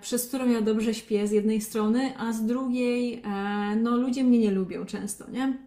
przez 0.00 0.26
którą 0.26 0.50
ja 0.50 0.60
dobrze 0.60 0.94
śpię 0.94 1.26
z 1.26 1.30
jednej 1.30 1.60
strony, 1.60 2.18
a 2.18 2.32
z 2.32 2.46
drugiej, 2.46 3.22
e, 3.24 3.76
no 3.76 3.96
ludzie 3.96 4.24
mnie 4.24 4.38
nie 4.38 4.50
lubią 4.50 4.86
często, 4.86 5.30
nie? 5.30 5.58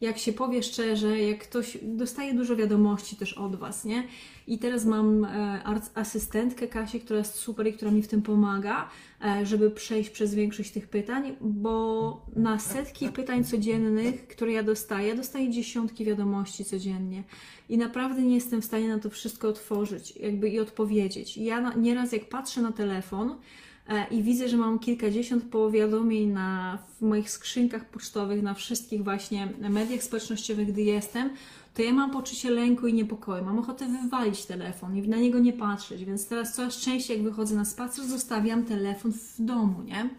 Jak 0.00 0.18
się 0.18 0.32
powie 0.32 0.62
szczerze, 0.62 1.20
jak 1.20 1.38
ktoś 1.38 1.78
dostaje 1.82 2.34
dużo 2.34 2.56
wiadomości 2.56 3.16
też 3.16 3.32
od 3.32 3.56
Was, 3.56 3.84
nie? 3.84 4.02
I 4.46 4.58
teraz 4.58 4.84
mam 4.84 5.24
e, 5.24 5.60
asystentkę 5.94 6.68
Kasię, 6.68 7.00
która 7.00 7.18
jest 7.18 7.34
super 7.34 7.66
i 7.66 7.72
która 7.72 7.90
mi 7.90 8.02
w 8.02 8.08
tym 8.08 8.22
pomaga, 8.22 8.90
e, 9.24 9.46
żeby 9.46 9.70
przejść 9.70 10.10
przez 10.10 10.34
większość 10.34 10.70
tych 10.70 10.88
pytań, 10.88 11.36
bo 11.40 12.26
na 12.36 12.58
setki 12.58 13.08
pytań 13.08 13.44
codziennych, 13.44 14.28
które 14.28 14.52
ja 14.52 14.62
dostaję, 14.62 15.14
dostaję 15.14 15.50
dziesiątki 15.50 16.04
wiadomości 16.04 16.64
codziennie 16.64 17.22
i 17.68 17.78
naprawdę 17.78 18.22
nie 18.22 18.34
jestem 18.34 18.62
w 18.62 18.64
stanie 18.64 18.88
na 18.88 18.98
to 18.98 19.10
wszystko 19.10 19.48
otworzyć 19.48 20.16
jakby 20.16 20.48
i 20.48 20.60
odpowiedzieć. 20.60 21.36
Ja 21.36 21.72
nieraz 21.74 22.12
jak 22.12 22.28
patrzę 22.28 22.62
na 22.62 22.72
telefon, 22.72 23.34
e, 23.88 24.06
i 24.10 24.22
widzę, 24.22 24.48
że 24.48 24.56
mam 24.56 24.78
kilkadziesiąt 24.78 25.44
powiadomień 25.44 26.28
na, 26.28 26.78
w 26.98 27.02
moich 27.02 27.30
skrzynkach 27.30 27.90
pocztowych, 27.90 28.42
na 28.42 28.54
wszystkich 28.54 29.04
właśnie 29.04 29.48
mediach 29.70 30.02
społecznościowych, 30.02 30.72
gdy 30.72 30.82
jestem, 30.82 31.30
to 31.74 31.82
ja 31.82 31.92
mam 31.92 32.10
poczucie 32.10 32.50
lęku 32.50 32.86
i 32.86 32.94
niepokoju. 32.94 33.44
Mam 33.44 33.58
ochotę 33.58 33.86
wywalić 33.88 34.46
telefon 34.46 34.96
i 34.96 35.08
na 35.08 35.16
niego 35.16 35.38
nie 35.38 35.52
patrzeć, 35.52 36.04
więc 36.04 36.28
teraz 36.28 36.54
coraz 36.54 36.76
częściej, 36.76 37.16
jak 37.16 37.24
wychodzę 37.24 37.56
na 37.56 37.64
spacer, 37.64 38.06
zostawiam 38.06 38.64
telefon 38.64 39.12
w 39.12 39.34
domu, 39.38 39.82
nie? 39.82 40.10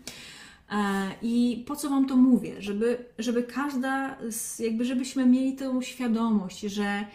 E, 0.71 1.11
I 1.21 1.63
po 1.67 1.75
co 1.75 1.89
Wam 1.89 2.05
to 2.07 2.15
mówię? 2.15 2.61
Żeby, 2.61 3.05
żeby 3.19 3.43
każda, 3.43 4.17
jakby 4.59 4.85
żebyśmy 4.85 5.25
mieli 5.25 5.55
tą 5.55 5.81
świadomość, 5.81 6.59
że 6.59 7.05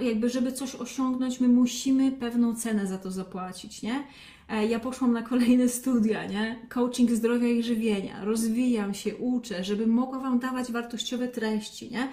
jakby 0.00 0.28
żeby 0.28 0.52
coś 0.52 0.74
osiągnąć, 0.74 1.40
my 1.40 1.48
musimy 1.48 2.12
pewną 2.12 2.54
cenę 2.54 2.86
za 2.86 2.98
to 2.98 3.10
zapłacić, 3.10 3.82
nie? 3.82 4.04
E, 4.50 4.66
ja 4.66 4.80
poszłam 4.80 5.12
na 5.12 5.22
kolejne 5.22 5.68
studia, 5.68 6.26
nie? 6.26 6.56
Coaching 6.68 7.10
zdrowia 7.10 7.48
i 7.48 7.62
żywienia. 7.62 8.24
Rozwijam 8.24 8.94
się, 8.94 9.16
uczę, 9.16 9.64
żeby 9.64 9.86
mogła 9.86 10.18
Wam 10.18 10.38
dawać 10.38 10.72
wartościowe 10.72 11.28
treści, 11.28 11.90
nie? 11.90 12.08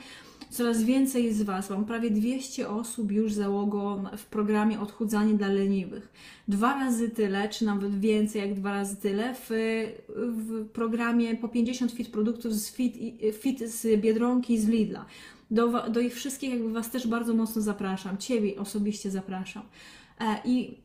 Coraz 0.49 0.83
więcej 0.83 1.33
z 1.33 1.41
Was, 1.41 1.69
mam 1.69 1.85
prawie 1.85 2.11
200 2.11 2.69
osób 2.69 3.11
już 3.11 3.33
załogą 3.33 4.03
w 4.17 4.25
programie 4.25 4.79
Odchudzanie 4.79 5.33
dla 5.33 5.47
leniwych. 5.47 6.13
Dwa 6.47 6.73
razy 6.73 7.09
tyle, 7.09 7.49
czy 7.49 7.65
nawet 7.65 7.99
więcej 7.99 8.41
jak 8.41 8.53
dwa 8.53 8.71
razy 8.71 8.95
tyle 8.95 9.35
w, 9.35 9.49
w 10.09 10.69
programie 10.69 11.35
po 11.35 11.47
50 11.47 11.91
fit 11.91 12.09
produktów 12.09 12.53
z 12.53 12.71
fit, 12.71 12.95
fit 13.39 13.59
z 13.59 14.01
Biedronki 14.01 14.53
i 14.53 14.59
z 14.59 14.67
Lidla. 14.67 15.05
Do, 15.51 15.89
do 15.89 15.99
ich 15.99 16.15
wszystkich 16.15 16.49
jakby 16.49 16.71
Was 16.71 16.91
też 16.91 17.07
bardzo 17.07 17.33
mocno 17.33 17.61
zapraszam. 17.61 18.17
Ciebie 18.17 18.59
osobiście 18.59 19.11
zapraszam. 19.11 19.63
E, 20.19 20.41
I 20.45 20.77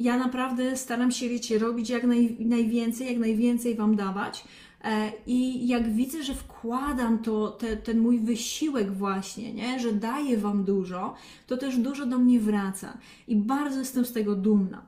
ja 0.00 0.18
naprawdę 0.18 0.76
staram 0.76 1.10
się, 1.10 1.28
wiecie, 1.28 1.58
robić 1.58 1.90
jak 1.90 2.04
naj, 2.04 2.36
najwięcej, 2.40 3.06
jak 3.06 3.18
najwięcej 3.18 3.74
Wam 3.74 3.96
dawać, 3.96 4.44
E, 4.84 5.12
I 5.26 5.68
jak 5.68 5.92
widzę, 5.92 6.22
że 6.22 6.34
wkładam 6.34 7.18
to, 7.18 7.48
te, 7.48 7.76
ten 7.76 7.98
mój 7.98 8.20
wysiłek 8.20 8.92
właśnie, 8.92 9.54
nie? 9.54 9.80
że 9.80 9.92
daję 9.92 10.38
Wam 10.38 10.64
dużo, 10.64 11.14
to 11.46 11.56
też 11.56 11.76
dużo 11.76 12.06
do 12.06 12.18
mnie 12.18 12.40
wraca. 12.40 12.98
I 13.28 13.36
bardzo 13.36 13.78
jestem 13.78 14.04
z 14.04 14.12
tego 14.12 14.34
dumna. 14.34 14.82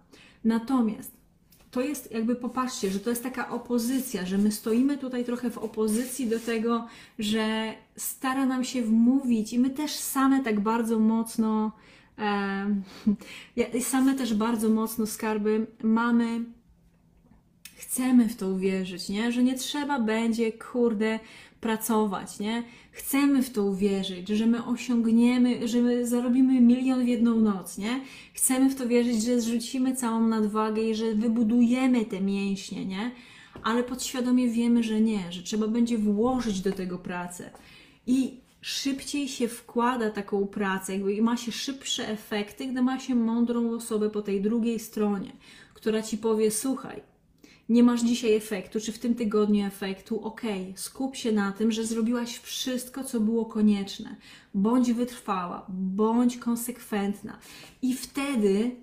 Natomiast 0.44 1.12
to 1.70 1.80
jest 1.80 2.12
jakby, 2.12 2.36
popatrzcie, 2.36 2.90
że 2.90 3.00
to 3.00 3.10
jest 3.10 3.22
taka 3.22 3.48
opozycja, 3.48 4.26
że 4.26 4.38
my 4.38 4.52
stoimy 4.52 4.98
tutaj 4.98 5.24
trochę 5.24 5.50
w 5.50 5.58
opozycji 5.58 6.26
do 6.26 6.38
tego, 6.40 6.86
że 7.18 7.74
stara 7.96 8.46
nam 8.46 8.64
się 8.64 8.82
wmówić 8.82 9.52
i 9.52 9.58
my 9.58 9.70
też 9.70 9.92
same 9.92 10.44
tak 10.44 10.60
bardzo 10.60 10.98
mocno, 10.98 11.72
same 13.80 14.14
też 14.14 14.34
bardzo 14.34 14.68
mocno 14.68 15.06
skarby 15.06 15.66
mamy 15.82 16.44
chcemy 17.90 18.28
w 18.28 18.36
to 18.36 18.48
uwierzyć, 18.48 19.08
nie? 19.08 19.32
Że 19.32 19.42
nie 19.42 19.54
trzeba 19.54 20.00
będzie, 20.00 20.52
kurde, 20.52 21.18
pracować, 21.60 22.38
nie? 22.38 22.62
Chcemy 22.92 23.42
w 23.42 23.50
to 23.50 23.64
uwierzyć, 23.64 24.28
że 24.28 24.46
my 24.46 24.64
osiągniemy, 24.64 25.68
że 25.68 25.80
my 25.80 26.06
zarobimy 26.06 26.60
milion 26.60 27.04
w 27.04 27.08
jedną 27.08 27.40
noc, 27.40 27.78
nie? 27.78 28.00
Chcemy 28.34 28.70
w 28.70 28.74
to 28.74 28.88
wierzyć, 28.88 29.22
że 29.22 29.40
zrzucimy 29.40 29.96
całą 29.96 30.20
nadwagę 30.20 30.82
i 30.82 30.94
że 30.94 31.14
wybudujemy 31.14 32.04
te 32.04 32.20
mięśnie, 32.20 32.84
nie? 32.84 33.10
Ale 33.62 33.84
podświadomie 33.84 34.48
wiemy, 34.48 34.82
że 34.82 35.00
nie, 35.00 35.32
że 35.32 35.42
trzeba 35.42 35.68
będzie 35.68 35.98
włożyć 35.98 36.60
do 36.60 36.72
tego 36.72 36.98
pracę. 36.98 37.50
I 38.06 38.39
szybciej 38.60 39.28
się 39.28 39.48
wkłada 39.48 40.10
taką 40.10 40.46
pracę, 40.46 40.92
jakby 40.92 41.22
ma 41.22 41.36
się 41.36 41.52
szybsze 41.52 42.08
efekty, 42.08 42.66
gdy 42.66 42.82
ma 42.82 42.98
się 42.98 43.14
mądrą 43.14 43.74
osobę 43.74 44.10
po 44.10 44.22
tej 44.22 44.42
drugiej 44.42 44.78
stronie, 44.78 45.32
która 45.74 46.02
ci 46.02 46.18
powie: 46.18 46.50
Słuchaj, 46.50 47.02
nie 47.68 47.82
masz 47.82 48.02
dzisiaj 48.02 48.34
efektu, 48.34 48.80
czy 48.80 48.92
w 48.92 48.98
tym 48.98 49.14
tygodniu 49.14 49.66
efektu, 49.66 50.24
ok, 50.24 50.42
skup 50.74 51.16
się 51.16 51.32
na 51.32 51.52
tym, 51.52 51.72
że 51.72 51.86
zrobiłaś 51.86 52.38
wszystko, 52.38 53.04
co 53.04 53.20
było 53.20 53.44
konieczne. 53.44 54.16
Bądź 54.54 54.92
wytrwała, 54.92 55.66
bądź 55.68 56.36
konsekwentna. 56.36 57.38
I 57.82 57.94
wtedy 57.94 58.76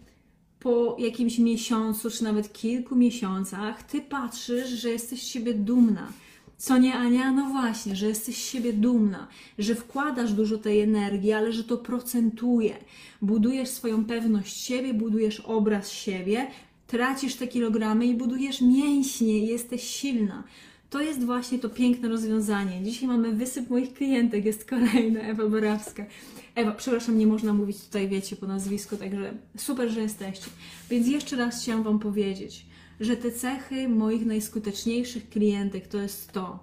po 0.59 0.95
jakimś 0.99 1.39
miesiącu, 1.39 2.11
czy 2.11 2.23
nawet 2.23 2.53
kilku 2.53 2.95
miesiącach, 2.95 3.83
ty 3.83 4.01
patrzysz, 4.01 4.69
że 4.69 4.89
jesteś 4.89 5.23
z 5.23 5.27
siebie 5.27 5.53
dumna. 5.53 6.11
Co 6.57 6.77
nie, 6.77 6.95
Ania? 6.95 7.31
No 7.31 7.49
właśnie, 7.49 7.95
że 7.95 8.07
jesteś 8.07 8.35
z 8.35 8.49
siebie 8.49 8.73
dumna, 8.73 9.27
że 9.59 9.75
wkładasz 9.75 10.33
dużo 10.33 10.57
tej 10.57 10.81
energii, 10.81 11.31
ale 11.33 11.53
że 11.53 11.63
to 11.63 11.77
procentuje. 11.77 12.77
Budujesz 13.21 13.69
swoją 13.69 14.05
pewność 14.05 14.57
siebie, 14.57 14.93
budujesz 14.93 15.39
obraz 15.39 15.91
siebie, 15.91 16.47
tracisz 16.87 17.35
te 17.35 17.47
kilogramy 17.47 18.05
i 18.05 18.15
budujesz 18.15 18.61
mięśnie, 18.61 19.45
jesteś 19.45 19.83
silna. 19.83 20.43
To 20.89 21.01
jest 21.01 21.25
właśnie 21.25 21.59
to 21.59 21.69
piękne 21.69 22.09
rozwiązanie. 22.09 22.83
Dzisiaj 22.83 23.07
mamy 23.07 23.31
wysyp 23.31 23.69
moich 23.69 23.93
klientek, 23.93 24.45
jest 24.45 24.69
kolejna 24.69 25.19
Ewa 25.19 25.49
Borawska. 25.49 26.05
Ewa, 26.55 26.71
przepraszam, 26.71 27.17
nie 27.17 27.27
można 27.27 27.53
mówić 27.53 27.81
tutaj, 27.81 28.07
wiecie, 28.07 28.35
po 28.35 28.47
nazwisku, 28.47 28.97
także 28.97 29.33
super, 29.57 29.89
że 29.89 30.01
jesteście. 30.01 30.45
Więc 30.89 31.07
jeszcze 31.07 31.35
raz 31.35 31.61
chciałam 31.61 31.83
Wam 31.83 31.99
powiedzieć, 31.99 32.65
że 32.99 33.17
te 33.17 33.31
cechy 33.31 33.89
moich 33.89 34.25
najskuteczniejszych 34.25 35.29
klientek 35.29 35.87
to 35.87 35.97
jest 35.97 36.31
to, 36.31 36.59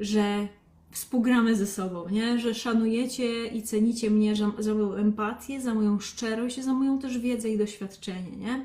że 0.00 0.48
współgramy 0.90 1.56
ze 1.56 1.66
sobą, 1.66 2.08
nie? 2.08 2.38
że 2.38 2.54
szanujecie 2.54 3.46
i 3.46 3.62
cenicie 3.62 4.10
mnie 4.10 4.36
za, 4.36 4.52
za 4.58 4.74
moją 4.74 4.94
empatię, 4.94 5.60
za 5.60 5.74
moją 5.74 6.00
szczerość, 6.00 6.60
za 6.60 6.74
moją 6.74 6.98
też 6.98 7.18
wiedzę 7.18 7.48
i 7.48 7.58
doświadczenie. 7.58 8.36
Nie? 8.36 8.64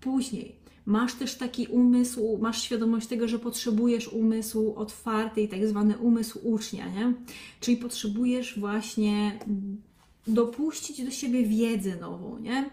Później 0.00 0.62
masz 0.86 1.14
też 1.14 1.34
taki 1.34 1.66
umysł, 1.66 2.38
masz 2.40 2.62
świadomość 2.62 3.06
tego, 3.06 3.28
że 3.28 3.38
potrzebujesz 3.38 4.08
umysł 4.08 4.74
otwarty 4.76 5.40
i 5.40 5.48
tak 5.48 5.66
zwany 5.66 5.98
umysł 5.98 6.38
ucznia, 6.42 6.88
nie? 6.88 7.12
Czyli 7.60 7.76
potrzebujesz 7.76 8.58
właśnie 8.58 9.38
dopuścić 10.26 11.04
do 11.04 11.10
siebie 11.10 11.42
wiedzę 11.42 11.96
nową, 11.96 12.38
nie? 12.38 12.70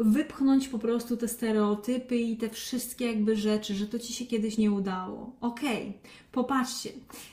Wypchnąć 0.00 0.68
po 0.68 0.78
prostu 0.78 1.16
te 1.16 1.28
stereotypy 1.28 2.16
i 2.16 2.36
te 2.36 2.48
wszystkie 2.48 3.06
jakby 3.06 3.36
rzeczy, 3.36 3.74
że 3.74 3.86
to 3.86 3.98
ci 3.98 4.12
się 4.12 4.26
kiedyś 4.26 4.58
nie 4.58 4.72
udało. 4.72 5.32
Okej, 5.40 5.82
okay. 5.82 5.92
popatrzcie, 6.32 6.90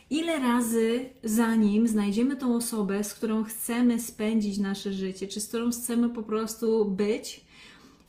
ile 0.10 0.40
razy 0.40 1.06
zanim 1.24 1.88
znajdziemy 1.88 2.36
tą 2.36 2.56
osobę, 2.56 3.04
z 3.04 3.14
którą 3.14 3.44
chcemy 3.44 4.00
spędzić 4.00 4.58
nasze 4.58 4.94
życie, 4.94 5.28
czy 5.28 5.42
z 5.42 5.48
którą 5.48 5.72
chcemy 5.72 6.10
po 6.10 6.24
prostu 6.24 6.86
być, 6.86 7.46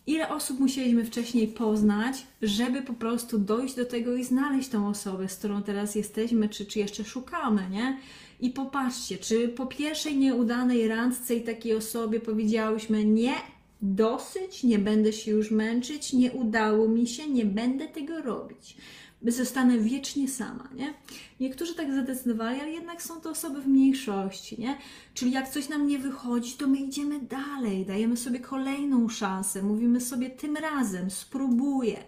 ile 0.07 0.29
osób 0.29 0.61
musieliśmy 0.61 1.05
wcześniej 1.05 1.49
poznać, 1.49 2.27
żeby 2.43 2.83
po 2.83 2.95
prostu 2.95 3.39
dojść 3.39 3.75
do 3.75 3.85
tego 3.85 4.17
i 4.17 4.25
znaleźć 4.25 4.69
tą 4.69 4.89
osobę, 4.89 5.29
z 5.29 5.37
którą 5.37 5.63
teraz 5.63 5.95
jesteśmy, 5.95 6.49
czy, 6.49 6.67
czy 6.67 6.79
jeszcze 6.79 7.05
szukamy, 7.05 7.63
nie? 7.71 7.99
I 8.41 8.51
popatrzcie, 8.51 9.19
czy 9.19 9.49
po 9.49 9.67
pierwszej 9.67 10.17
nieudanej 10.17 10.89
randce 10.89 11.35
i 11.35 11.41
takiej 11.41 11.75
osobie 11.75 12.21
powiedziałyśmy 12.21 13.05
nie, 13.05 13.35
dosyć, 13.95 14.64
nie 14.64 14.78
będę 14.78 15.12
się 15.12 15.31
już 15.31 15.50
męczyć, 15.50 16.12
nie 16.12 16.33
udało 16.33 16.88
mi 16.88 17.07
się, 17.07 17.28
nie 17.28 17.45
będę 17.45 17.88
tego 17.88 18.23
robić 18.23 18.76
zostanę 19.23 19.78
wiecznie 19.78 20.28
sama, 20.28 20.69
nie? 20.75 20.95
Niektórzy 21.40 21.75
tak 21.75 21.95
zadecydowali, 21.95 22.61
ale 22.61 22.71
jednak 22.71 23.02
są 23.02 23.21
to 23.21 23.31
osoby 23.31 23.62
w 23.62 23.66
mniejszości, 23.66 24.61
nie? 24.61 24.76
Czyli 25.14 25.33
jak 25.33 25.49
coś 25.49 25.69
nam 25.69 25.87
nie 25.87 25.99
wychodzi, 25.99 26.52
to 26.52 26.66
my 26.66 26.78
idziemy 26.78 27.21
dalej, 27.21 27.87
dajemy 27.87 28.16
sobie 28.16 28.40
kolejną 28.40 29.09
szansę, 29.09 29.62
mówimy 29.62 30.00
sobie 30.00 30.31
tym 30.31 30.57
razem, 30.57 31.11
spróbuję. 31.11 31.99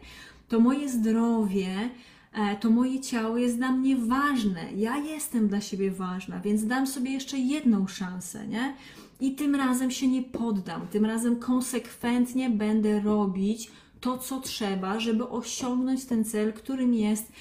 To 0.49 0.61
moje 0.61 0.89
zdrowie, 0.89 1.91
e, 2.33 2.57
to 2.57 2.71
moje 2.71 3.01
ciało 3.01 3.39
jest 3.39 3.57
dla 3.57 3.73
mnie 3.73 3.97
ważne. 3.97 4.73
Ja 4.77 4.97
jestem 4.97 5.49
dla 5.49 5.61
siebie 5.61 5.91
ważna, 5.91 6.41
więc 6.41 6.67
dam 6.67 6.87
sobie 6.87 7.11
jeszcze 7.11 7.39
jedną 7.39 7.87
szansę, 7.87 8.49
nie? 8.49 8.75
I 9.21 9.35
tym 9.35 9.55
razem 9.55 9.91
się 9.91 10.09
nie 10.09 10.23
poddam. 10.23 10.87
Tym 10.89 11.05
razem 11.05 11.37
konsekwentnie 11.37 12.51
będę 12.51 13.01
robić 13.01 13.71
to, 14.01 14.19
co 14.19 14.41
trzeba, 14.41 15.01
żeby 15.01 15.29
osiągnąć 15.29 16.05
ten 16.05 16.25
cel, 16.25 16.53
którym 16.53 16.95
jest 16.95 17.33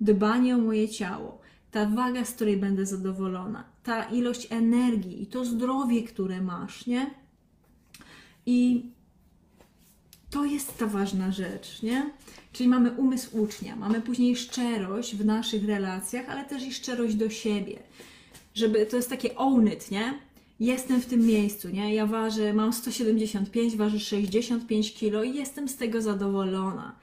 dbanie 0.00 0.56
o 0.56 0.58
moje 0.58 0.88
ciało. 0.88 1.38
Ta 1.70 1.86
waga, 1.86 2.24
z 2.24 2.32
której 2.32 2.56
będę 2.56 2.86
zadowolona, 2.86 3.64
ta 3.82 4.04
ilość 4.04 4.46
energii 4.50 5.22
i 5.22 5.26
to 5.26 5.44
zdrowie, 5.44 6.02
które 6.02 6.42
masz, 6.42 6.86
nie? 6.86 7.10
I 8.46 8.90
to 10.30 10.44
jest 10.44 10.78
ta 10.78 10.86
ważna 10.86 11.32
rzecz, 11.32 11.82
nie? 11.82 12.10
Czyli 12.52 12.68
mamy 12.68 12.90
umysł 12.90 13.42
ucznia, 13.42 13.76
mamy 13.76 14.00
później 14.00 14.36
szczerość 14.36 15.16
w 15.16 15.24
naszych 15.24 15.64
relacjach, 15.64 16.28
ale 16.28 16.44
też 16.44 16.62
i 16.62 16.72
szczerość 16.72 17.14
do 17.14 17.30
siebie. 17.30 17.82
Żeby 18.54 18.86
to 18.86 18.96
jest 18.96 19.10
takie 19.10 19.36
own 19.36 19.68
it, 19.68 19.90
nie? 19.90 20.14
Jestem 20.64 21.00
w 21.00 21.06
tym 21.06 21.26
miejscu, 21.26 21.68
nie? 21.68 21.94
Ja 21.94 22.06
ważę, 22.06 22.54
mam 22.54 22.72
175, 22.72 23.76
ważę 23.76 24.00
65 24.00 24.94
kg 24.94 25.24
i 25.24 25.34
jestem 25.34 25.68
z 25.68 25.76
tego 25.76 26.02
zadowolona. 26.02 26.96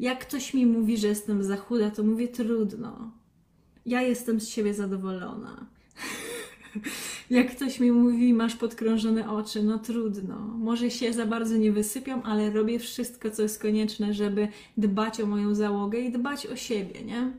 Jak 0.00 0.18
ktoś 0.18 0.54
mi 0.54 0.66
mówi, 0.66 0.98
że 0.98 1.08
jestem 1.08 1.44
za 1.44 1.56
chuda, 1.56 1.90
to 1.90 2.02
mówię 2.02 2.28
trudno. 2.28 3.12
Ja 3.86 4.02
jestem 4.02 4.40
z 4.40 4.48
siebie 4.48 4.74
zadowolona. 4.74 5.66
Jak 7.30 7.56
ktoś 7.56 7.80
mi 7.80 7.92
mówi, 7.92 8.34
masz 8.34 8.56
podkrążone 8.56 9.30
oczy, 9.30 9.62
no 9.62 9.78
trudno. 9.78 10.38
Może 10.38 10.90
się 10.90 11.12
za 11.12 11.26
bardzo 11.26 11.56
nie 11.56 11.72
wysypią, 11.72 12.22
ale 12.22 12.50
robię 12.50 12.78
wszystko, 12.78 13.30
co 13.30 13.42
jest 13.42 13.62
konieczne, 13.62 14.14
żeby 14.14 14.48
dbać 14.76 15.20
o 15.20 15.26
moją 15.26 15.54
załogę 15.54 16.00
i 16.00 16.12
dbać 16.12 16.46
o 16.46 16.56
siebie, 16.56 17.02
nie? 17.02 17.32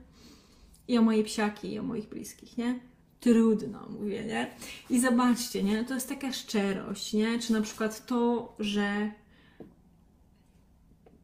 I 0.87 0.97
o 0.97 1.01
moje 1.01 1.23
psiaki, 1.23 1.73
i 1.73 1.79
o 1.79 1.83
moich 1.83 2.09
bliskich, 2.09 2.57
nie? 2.57 2.79
Trudno, 3.19 3.79
mówię, 3.99 4.25
nie? 4.25 4.51
I 4.89 4.99
zobaczcie, 4.99 5.63
nie? 5.63 5.85
To 5.85 5.93
jest 5.93 6.09
taka 6.09 6.33
szczerość, 6.33 7.13
nie? 7.13 7.39
Czy 7.39 7.53
na 7.53 7.61
przykład 7.61 8.05
to, 8.05 8.55
że 8.59 9.11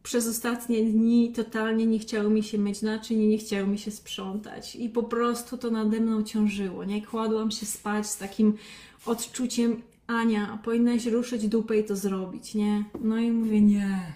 przez 0.04 0.28
ostatnie 0.28 0.84
dni 0.84 1.32
totalnie 1.32 1.86
nie 1.86 2.00
chciało 2.00 2.30
mi 2.30 2.44
się 2.44 2.58
myć 2.58 2.82
naczyń 2.82 3.18
nie 3.18 3.38
chciało 3.38 3.68
mi 3.68 3.80
się 3.80 3.92
sprzątać. 3.92 4.75
I 4.75 4.90
po 4.90 5.04
prostu 5.04 5.58
to 5.58 5.72
nade 5.72 6.00
mną 6.00 6.24
ciążyło, 6.24 6.84
nie? 6.84 7.02
Kładłam 7.02 7.52
się 7.52 7.66
spać 7.66 8.08
z 8.08 8.18
takim 8.18 8.58
odczuciem 9.06 9.82
Ania, 10.08 10.60
powinnaś 10.64 11.06
ruszyć 11.06 11.48
dupę 11.48 11.78
i 11.78 11.84
to 11.84 11.96
zrobić, 11.96 12.56
nie? 12.56 12.84
No 13.02 13.18
i 13.18 13.32
mówię, 13.32 13.62
nie. 13.62 14.14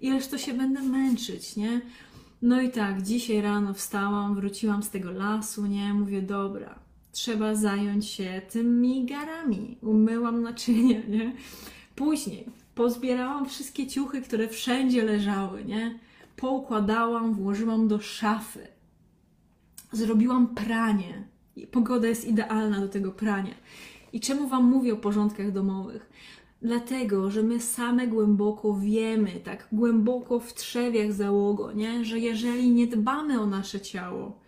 Ileż 0.00 0.26
to 0.26 0.38
się 0.38 0.54
będę 0.54 0.82
męczyć, 0.82 1.56
nie? 1.56 1.80
No 2.42 2.62
i 2.62 2.70
tak, 2.70 3.02
dzisiaj 3.02 3.40
rano 3.40 3.74
wstałam, 3.74 4.34
wróciłam 4.34 4.82
z 4.82 4.90
tego 4.90 5.10
lasu, 5.10 5.66
nie? 5.66 5.94
Mówię, 5.94 6.22
dobra, 6.22 6.78
trzeba 7.12 7.54
zająć 7.54 8.06
się 8.06 8.42
tymi 8.50 9.06
garami. 9.06 9.78
Umyłam 9.82 10.42
naczynia, 10.42 11.00
nie? 11.16 11.32
Później 11.94 12.46
pozbierałam 12.74 13.46
wszystkie 13.46 13.86
ciuchy, 13.86 14.22
które 14.22 14.48
wszędzie 14.48 15.04
leżały, 15.04 15.64
nie? 15.64 15.98
Poukładałam, 16.36 17.34
włożyłam 17.34 17.88
do 17.88 17.98
szafy. 17.98 18.66
Zrobiłam 19.92 20.54
pranie. 20.54 21.24
Pogoda 21.70 22.08
jest 22.08 22.28
idealna 22.28 22.80
do 22.80 22.88
tego 22.88 23.12
prania. 23.12 23.54
I 24.12 24.20
czemu 24.20 24.48
Wam 24.48 24.64
mówię 24.64 24.92
o 24.92 24.96
porządkach 24.96 25.52
domowych? 25.52 26.10
Dlatego, 26.62 27.30
że 27.30 27.42
my 27.42 27.60
same 27.60 28.06
głęboko 28.06 28.74
wiemy, 28.74 29.30
tak 29.44 29.68
głęboko 29.72 30.40
w 30.40 30.54
trzewiach 30.54 31.12
załogo, 31.12 31.72
nie? 31.72 32.04
że 32.04 32.18
jeżeli 32.18 32.70
nie 32.70 32.86
dbamy 32.86 33.40
o 33.40 33.46
nasze 33.46 33.80
ciało, 33.80 34.38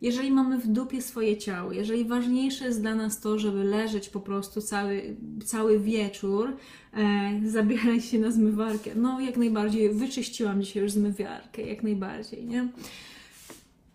jeżeli 0.00 0.30
mamy 0.30 0.58
w 0.58 0.66
dupie 0.66 1.02
swoje 1.02 1.36
ciało, 1.36 1.72
jeżeli 1.72 2.04
ważniejsze 2.04 2.64
jest 2.64 2.80
dla 2.80 2.94
nas 2.94 3.20
to, 3.20 3.38
żeby 3.38 3.64
leżeć 3.64 4.08
po 4.08 4.20
prostu 4.20 4.60
cały, 4.60 5.16
cały 5.44 5.80
wieczór, 5.80 6.56
e, 6.92 7.40
zabierać 7.44 8.04
się 8.04 8.18
na 8.18 8.30
zmywarkę, 8.30 8.90
no 8.96 9.20
jak 9.20 9.36
najbardziej, 9.36 9.94
wyczyściłam 9.94 10.62
dzisiaj 10.62 10.82
już 10.82 10.92
zmywarkę, 10.92 11.62
jak 11.62 11.82
najbardziej, 11.82 12.46
nie? 12.46 12.68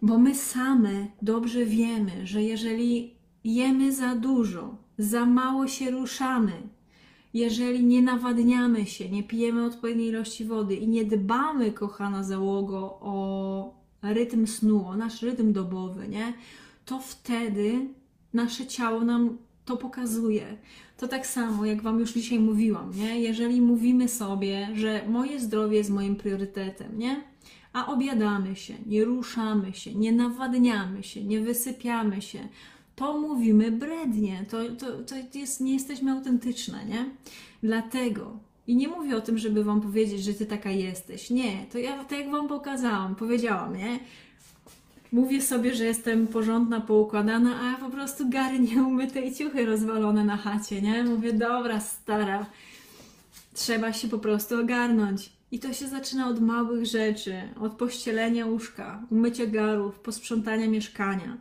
Bo 0.01 0.17
my 0.17 0.35
same 0.35 1.07
dobrze 1.21 1.65
wiemy, 1.65 2.27
że 2.27 2.43
jeżeli 2.43 3.15
jemy 3.43 3.91
za 3.91 4.15
dużo, 4.15 4.75
za 4.97 5.25
mało 5.25 5.67
się 5.67 5.91
ruszamy, 5.91 6.51
jeżeli 7.33 7.83
nie 7.85 8.01
nawadniamy 8.01 8.85
się, 8.85 9.09
nie 9.09 9.23
pijemy 9.23 9.65
odpowiedniej 9.65 10.07
ilości 10.07 10.45
wody 10.45 10.75
i 10.75 10.87
nie 10.87 11.05
dbamy, 11.05 11.71
kochana 11.71 12.23
załogo, 12.23 12.97
o 13.01 13.80
rytm 14.01 14.47
snu, 14.47 14.87
o 14.87 14.95
nasz 14.97 15.21
rytm 15.21 15.53
dobowy, 15.53 16.07
nie? 16.07 16.33
To 16.85 16.99
wtedy 16.99 17.87
nasze 18.33 18.67
ciało 18.67 19.01
nam 19.01 19.37
to 19.65 19.77
pokazuje. 19.77 20.57
To 20.97 21.07
tak 21.07 21.27
samo, 21.27 21.65
jak 21.65 21.81
Wam 21.81 21.99
już 21.99 22.13
dzisiaj 22.13 22.39
mówiłam, 22.39 22.91
nie? 22.95 23.21
Jeżeli 23.21 23.61
mówimy 23.61 24.07
sobie, 24.07 24.67
że 24.75 25.01
moje 25.07 25.39
zdrowie 25.39 25.77
jest 25.77 25.89
moim 25.89 26.15
priorytetem, 26.15 26.97
nie? 26.97 27.23
A 27.73 27.87
obiadamy 27.87 28.55
się, 28.55 28.73
nie 28.85 29.05
ruszamy 29.05 29.73
się, 29.73 29.95
nie 29.95 30.11
nawadniamy 30.11 31.03
się, 31.03 31.23
nie 31.23 31.41
wysypiamy 31.41 32.21
się, 32.21 32.39
to 32.95 33.17
mówimy 33.17 33.71
brednie, 33.71 34.45
to, 34.49 34.57
to, 34.75 34.85
to 35.03 35.15
jest, 35.39 35.61
nie 35.61 35.73
jesteśmy 35.73 36.11
autentyczne, 36.11 36.85
nie? 36.85 37.05
Dlatego 37.63 38.39
i 38.67 38.75
nie 38.75 38.87
mówię 38.87 39.17
o 39.17 39.21
tym, 39.21 39.37
żeby 39.37 39.63
wam 39.63 39.81
powiedzieć, 39.81 40.23
że 40.23 40.33
ty 40.33 40.45
taka 40.45 40.69
jesteś. 40.69 41.29
Nie, 41.29 41.65
to 41.71 41.77
ja 41.77 42.03
tak 42.03 42.19
jak 42.19 42.31
wam 42.31 42.47
pokazałam, 42.47 43.15
powiedziałam, 43.15 43.77
nie? 43.77 43.99
Mówię 45.11 45.41
sobie, 45.41 45.75
że 45.75 45.85
jestem 45.85 46.27
porządna, 46.27 46.81
poukładana, 46.81 47.59
a 47.61 47.79
po 47.79 47.89
prostu 47.89 48.29
gary 48.29 48.59
nieumyte 48.59 49.21
i 49.21 49.35
ciuchy 49.35 49.65
rozwalone 49.65 50.25
na 50.25 50.37
chacie, 50.37 50.81
nie? 50.81 51.03
Mówię, 51.03 51.33
dobra, 51.33 51.79
stara, 51.79 52.45
trzeba 53.53 53.93
się 53.93 54.07
po 54.07 54.19
prostu 54.19 54.59
ogarnąć. 54.59 55.29
I 55.51 55.59
to 55.59 55.73
się 55.73 55.87
zaczyna 55.87 56.27
od 56.27 56.41
małych 56.41 56.85
rzeczy, 56.85 57.41
od 57.61 57.73
pościelenia 57.73 58.45
łóżka, 58.45 59.01
umycia 59.09 59.45
garów, 59.45 59.99
posprzątania 59.99 60.67
mieszkania, 60.67 61.37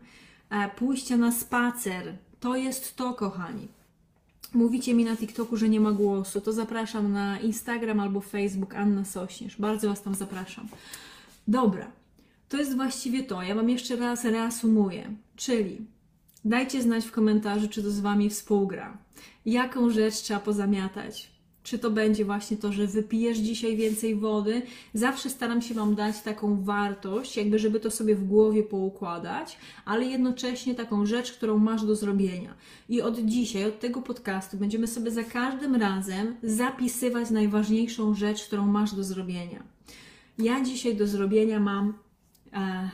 e, 0.50 0.70
pójścia 0.76 1.16
na 1.16 1.32
spacer. 1.32 2.14
To 2.40 2.56
jest 2.56 2.96
to, 2.96 3.14
kochani. 3.14 3.68
Mówicie 4.54 4.94
mi 4.94 5.04
na 5.04 5.16
TikToku, 5.16 5.56
że 5.56 5.68
nie 5.68 5.80
ma 5.80 5.92
głosu, 5.92 6.40
to 6.40 6.52
zapraszam 6.52 7.12
na 7.12 7.40
Instagram 7.40 8.00
albo 8.00 8.20
Facebook 8.20 8.74
Anna 8.74 9.04
Sośnierz. 9.04 9.56
Bardzo 9.56 9.88
Was 9.88 10.02
tam 10.02 10.14
zapraszam. 10.14 10.68
Dobra, 11.48 11.90
to 12.48 12.56
jest 12.56 12.76
właściwie 12.76 13.22
to. 13.22 13.42
Ja 13.42 13.54
Wam 13.54 13.70
jeszcze 13.70 13.96
raz 13.96 14.24
reasumuję. 14.24 15.14
Czyli 15.36 15.78
dajcie 16.44 16.82
znać 16.82 17.04
w 17.04 17.12
komentarzu, 17.12 17.68
czy 17.68 17.82
to 17.82 17.90
z 17.90 18.00
Wami 18.00 18.30
współgra. 18.30 18.98
Jaką 19.46 19.90
rzecz 19.90 20.14
trzeba 20.14 20.40
pozamiatać? 20.40 21.29
Czy 21.62 21.78
to 21.78 21.90
będzie 21.90 22.24
właśnie 22.24 22.56
to, 22.56 22.72
że 22.72 22.86
wypijesz 22.86 23.38
dzisiaj 23.38 23.76
więcej 23.76 24.14
wody? 24.14 24.62
Zawsze 24.94 25.30
staram 25.30 25.62
się 25.62 25.74
Wam 25.74 25.94
dać 25.94 26.20
taką 26.20 26.62
wartość, 26.62 27.36
jakby 27.36 27.58
żeby 27.58 27.80
to 27.80 27.90
sobie 27.90 28.14
w 28.14 28.24
głowie 28.24 28.62
poukładać, 28.62 29.58
ale 29.84 30.04
jednocześnie 30.04 30.74
taką 30.74 31.06
rzecz, 31.06 31.32
którą 31.32 31.58
masz 31.58 31.84
do 31.84 31.96
zrobienia. 31.96 32.54
I 32.88 33.02
od 33.02 33.18
dzisiaj, 33.24 33.64
od 33.64 33.80
tego 33.80 34.02
podcastu, 34.02 34.56
będziemy 34.56 34.86
sobie 34.86 35.10
za 35.10 35.24
każdym 35.24 35.74
razem 35.74 36.36
zapisywać 36.42 37.30
najważniejszą 37.30 38.14
rzecz, 38.14 38.44
którą 38.44 38.66
masz 38.66 38.94
do 38.94 39.04
zrobienia. 39.04 39.62
Ja 40.38 40.64
dzisiaj 40.64 40.96
do 40.96 41.06
zrobienia 41.06 41.60
mam. 41.60 41.94
E, 42.52 42.90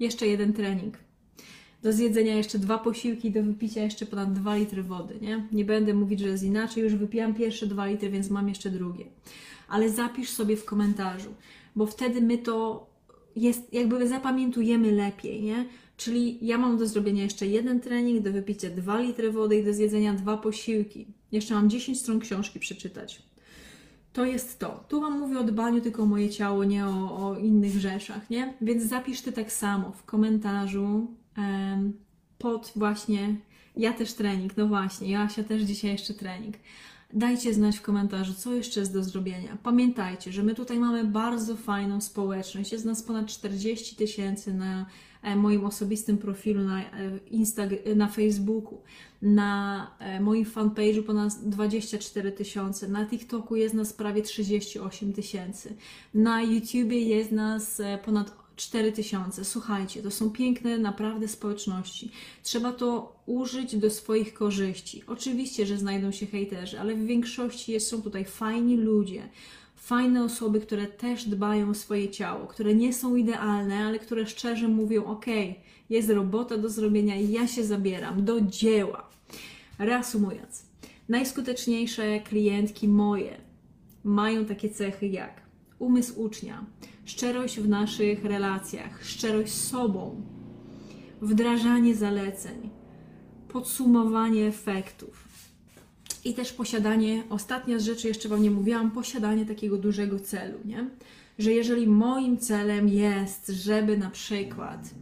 jeszcze 0.00 0.26
jeden 0.26 0.52
trening 0.52 1.03
do 1.84 1.92
zjedzenia 1.92 2.34
jeszcze 2.34 2.58
dwa 2.58 2.78
posiłki, 2.78 3.30
do 3.30 3.42
wypicia 3.42 3.82
jeszcze 3.82 4.06
ponad 4.06 4.32
2 4.32 4.56
litry 4.56 4.82
wody, 4.82 5.18
nie? 5.20 5.48
Nie 5.52 5.64
będę 5.64 5.94
mówić, 5.94 6.20
że 6.20 6.28
jest 6.28 6.42
inaczej, 6.42 6.82
już 6.82 6.94
wypijam 6.94 7.34
pierwsze 7.34 7.66
2 7.66 7.86
litry, 7.86 8.10
więc 8.10 8.30
mam 8.30 8.48
jeszcze 8.48 8.70
drugie. 8.70 9.04
Ale 9.68 9.90
zapisz 9.90 10.30
sobie 10.30 10.56
w 10.56 10.64
komentarzu, 10.64 11.34
bo 11.76 11.86
wtedy 11.86 12.20
my 12.20 12.38
to 12.38 12.86
jest, 13.36 13.72
jakby 13.72 14.08
zapamiętujemy 14.08 14.92
lepiej, 14.92 15.42
nie? 15.42 15.64
Czyli 15.96 16.46
ja 16.46 16.58
mam 16.58 16.78
do 16.78 16.86
zrobienia 16.86 17.22
jeszcze 17.22 17.46
jeden 17.46 17.80
trening, 17.80 18.22
do 18.22 18.32
wypicia 18.32 18.70
2 18.70 19.00
litry 19.00 19.32
wody 19.32 19.56
i 19.56 19.64
do 19.64 19.74
zjedzenia 19.74 20.14
dwa 20.14 20.36
posiłki. 20.36 21.06
Jeszcze 21.32 21.54
mam 21.54 21.70
10 21.70 22.00
stron 22.00 22.20
książki 22.20 22.60
przeczytać. 22.60 23.22
To 24.12 24.24
jest 24.24 24.58
to. 24.58 24.84
Tu 24.88 25.00
Wam 25.00 25.20
mówię 25.20 25.38
o 25.38 25.44
dbaniu 25.44 25.80
tylko 25.80 26.02
o 26.02 26.06
moje 26.06 26.30
ciało, 26.30 26.64
nie 26.64 26.86
o, 26.86 27.28
o 27.28 27.38
innych 27.38 27.78
rzeczach, 27.78 28.30
nie? 28.30 28.54
Więc 28.60 28.82
zapisz 28.82 29.20
Ty 29.20 29.32
tak 29.32 29.52
samo 29.52 29.92
w 29.92 30.04
komentarzu, 30.04 31.06
pod 32.38 32.72
właśnie 32.76 33.36
ja 33.76 33.92
też 33.92 34.12
trening, 34.12 34.56
no 34.56 34.66
właśnie, 34.66 35.10
Joasia 35.10 35.44
też 35.44 35.62
dzisiaj 35.62 35.92
jeszcze 35.92 36.14
trening. 36.14 36.54
Dajcie 37.12 37.54
znać 37.54 37.78
w 37.78 37.82
komentarzu, 37.82 38.34
co 38.34 38.52
jeszcze 38.52 38.80
jest 38.80 38.92
do 38.92 39.04
zrobienia. 39.04 39.58
Pamiętajcie, 39.62 40.32
że 40.32 40.42
my 40.42 40.54
tutaj 40.54 40.78
mamy 40.78 41.04
bardzo 41.04 41.56
fajną 41.56 42.00
społeczność. 42.00 42.72
Jest 42.72 42.84
nas 42.84 43.02
ponad 43.02 43.26
40 43.26 43.96
tysięcy 43.96 44.54
na 44.54 44.86
e, 45.22 45.36
moim 45.36 45.64
osobistym 45.64 46.18
profilu 46.18 46.64
na, 46.64 46.82
e, 46.82 47.94
na 47.94 48.08
Facebooku, 48.08 48.82
na 49.22 49.90
e, 49.98 50.20
moim 50.20 50.44
fanpage'u 50.44 51.02
ponad 51.02 51.32
24 51.42 52.32
tysiące, 52.32 52.88
na 52.88 53.06
TikToku 53.06 53.56
jest 53.56 53.74
nas 53.74 53.92
prawie 53.92 54.22
38 54.22 55.12
tysięcy, 55.12 55.74
na 56.14 56.42
YouTubie 56.42 57.00
jest 57.00 57.32
nas 57.32 57.82
ponad 58.04 58.43
4 58.56 58.92
tysiące. 58.92 59.44
Słuchajcie, 59.44 60.02
to 60.02 60.10
są 60.10 60.30
piękne 60.30 60.78
naprawdę 60.78 61.28
społeczności. 61.28 62.10
Trzeba 62.42 62.72
to 62.72 63.16
użyć 63.26 63.76
do 63.76 63.90
swoich 63.90 64.34
korzyści. 64.34 65.02
Oczywiście, 65.06 65.66
że 65.66 65.78
znajdą 65.78 66.12
się 66.12 66.26
hejterzy, 66.26 66.80
ale 66.80 66.94
w 66.94 67.06
większości 67.06 67.80
są 67.80 68.02
tutaj 68.02 68.24
fajni 68.24 68.76
ludzie, 68.76 69.22
fajne 69.76 70.24
osoby, 70.24 70.60
które 70.60 70.86
też 70.86 71.24
dbają 71.24 71.70
o 71.70 71.74
swoje 71.74 72.08
ciało, 72.08 72.46
które 72.46 72.74
nie 72.74 72.92
są 72.92 73.16
idealne, 73.16 73.84
ale 73.84 73.98
które 73.98 74.26
szczerze 74.26 74.68
mówią: 74.68 75.04
OK, 75.04 75.26
jest 75.90 76.10
robota 76.10 76.58
do 76.58 76.68
zrobienia 76.68 77.16
ja 77.16 77.46
się 77.46 77.64
zabieram 77.64 78.24
do 78.24 78.40
dzieła. 78.40 79.10
Reasumując, 79.78 80.66
najskuteczniejsze 81.08 82.20
klientki 82.20 82.88
moje 82.88 83.40
mają 84.04 84.44
takie 84.44 84.70
cechy 84.70 85.06
jak 85.06 85.43
umysł 85.84 86.22
ucznia, 86.22 86.64
szczerość 87.04 87.60
w 87.60 87.68
naszych 87.68 88.24
relacjach, 88.24 89.04
szczerość 89.04 89.52
z 89.52 89.68
sobą, 89.68 90.22
wdrażanie 91.22 91.94
zaleceń, 91.94 92.70
podsumowanie 93.48 94.46
efektów 94.46 95.28
i 96.24 96.34
też 96.34 96.52
posiadanie, 96.52 97.22
ostatnia 97.30 97.78
z 97.78 97.84
rzeczy, 97.84 98.08
jeszcze 98.08 98.28
Wam 98.28 98.42
nie 98.42 98.50
mówiłam, 98.50 98.90
posiadanie 98.90 99.46
takiego 99.46 99.76
dużego 99.76 100.20
celu, 100.20 100.58
nie? 100.64 100.90
Że 101.38 101.52
jeżeli 101.52 101.86
moim 101.86 102.38
celem 102.38 102.88
jest, 102.88 103.48
żeby 103.48 103.98
na 103.98 104.10
przykład 104.10 104.94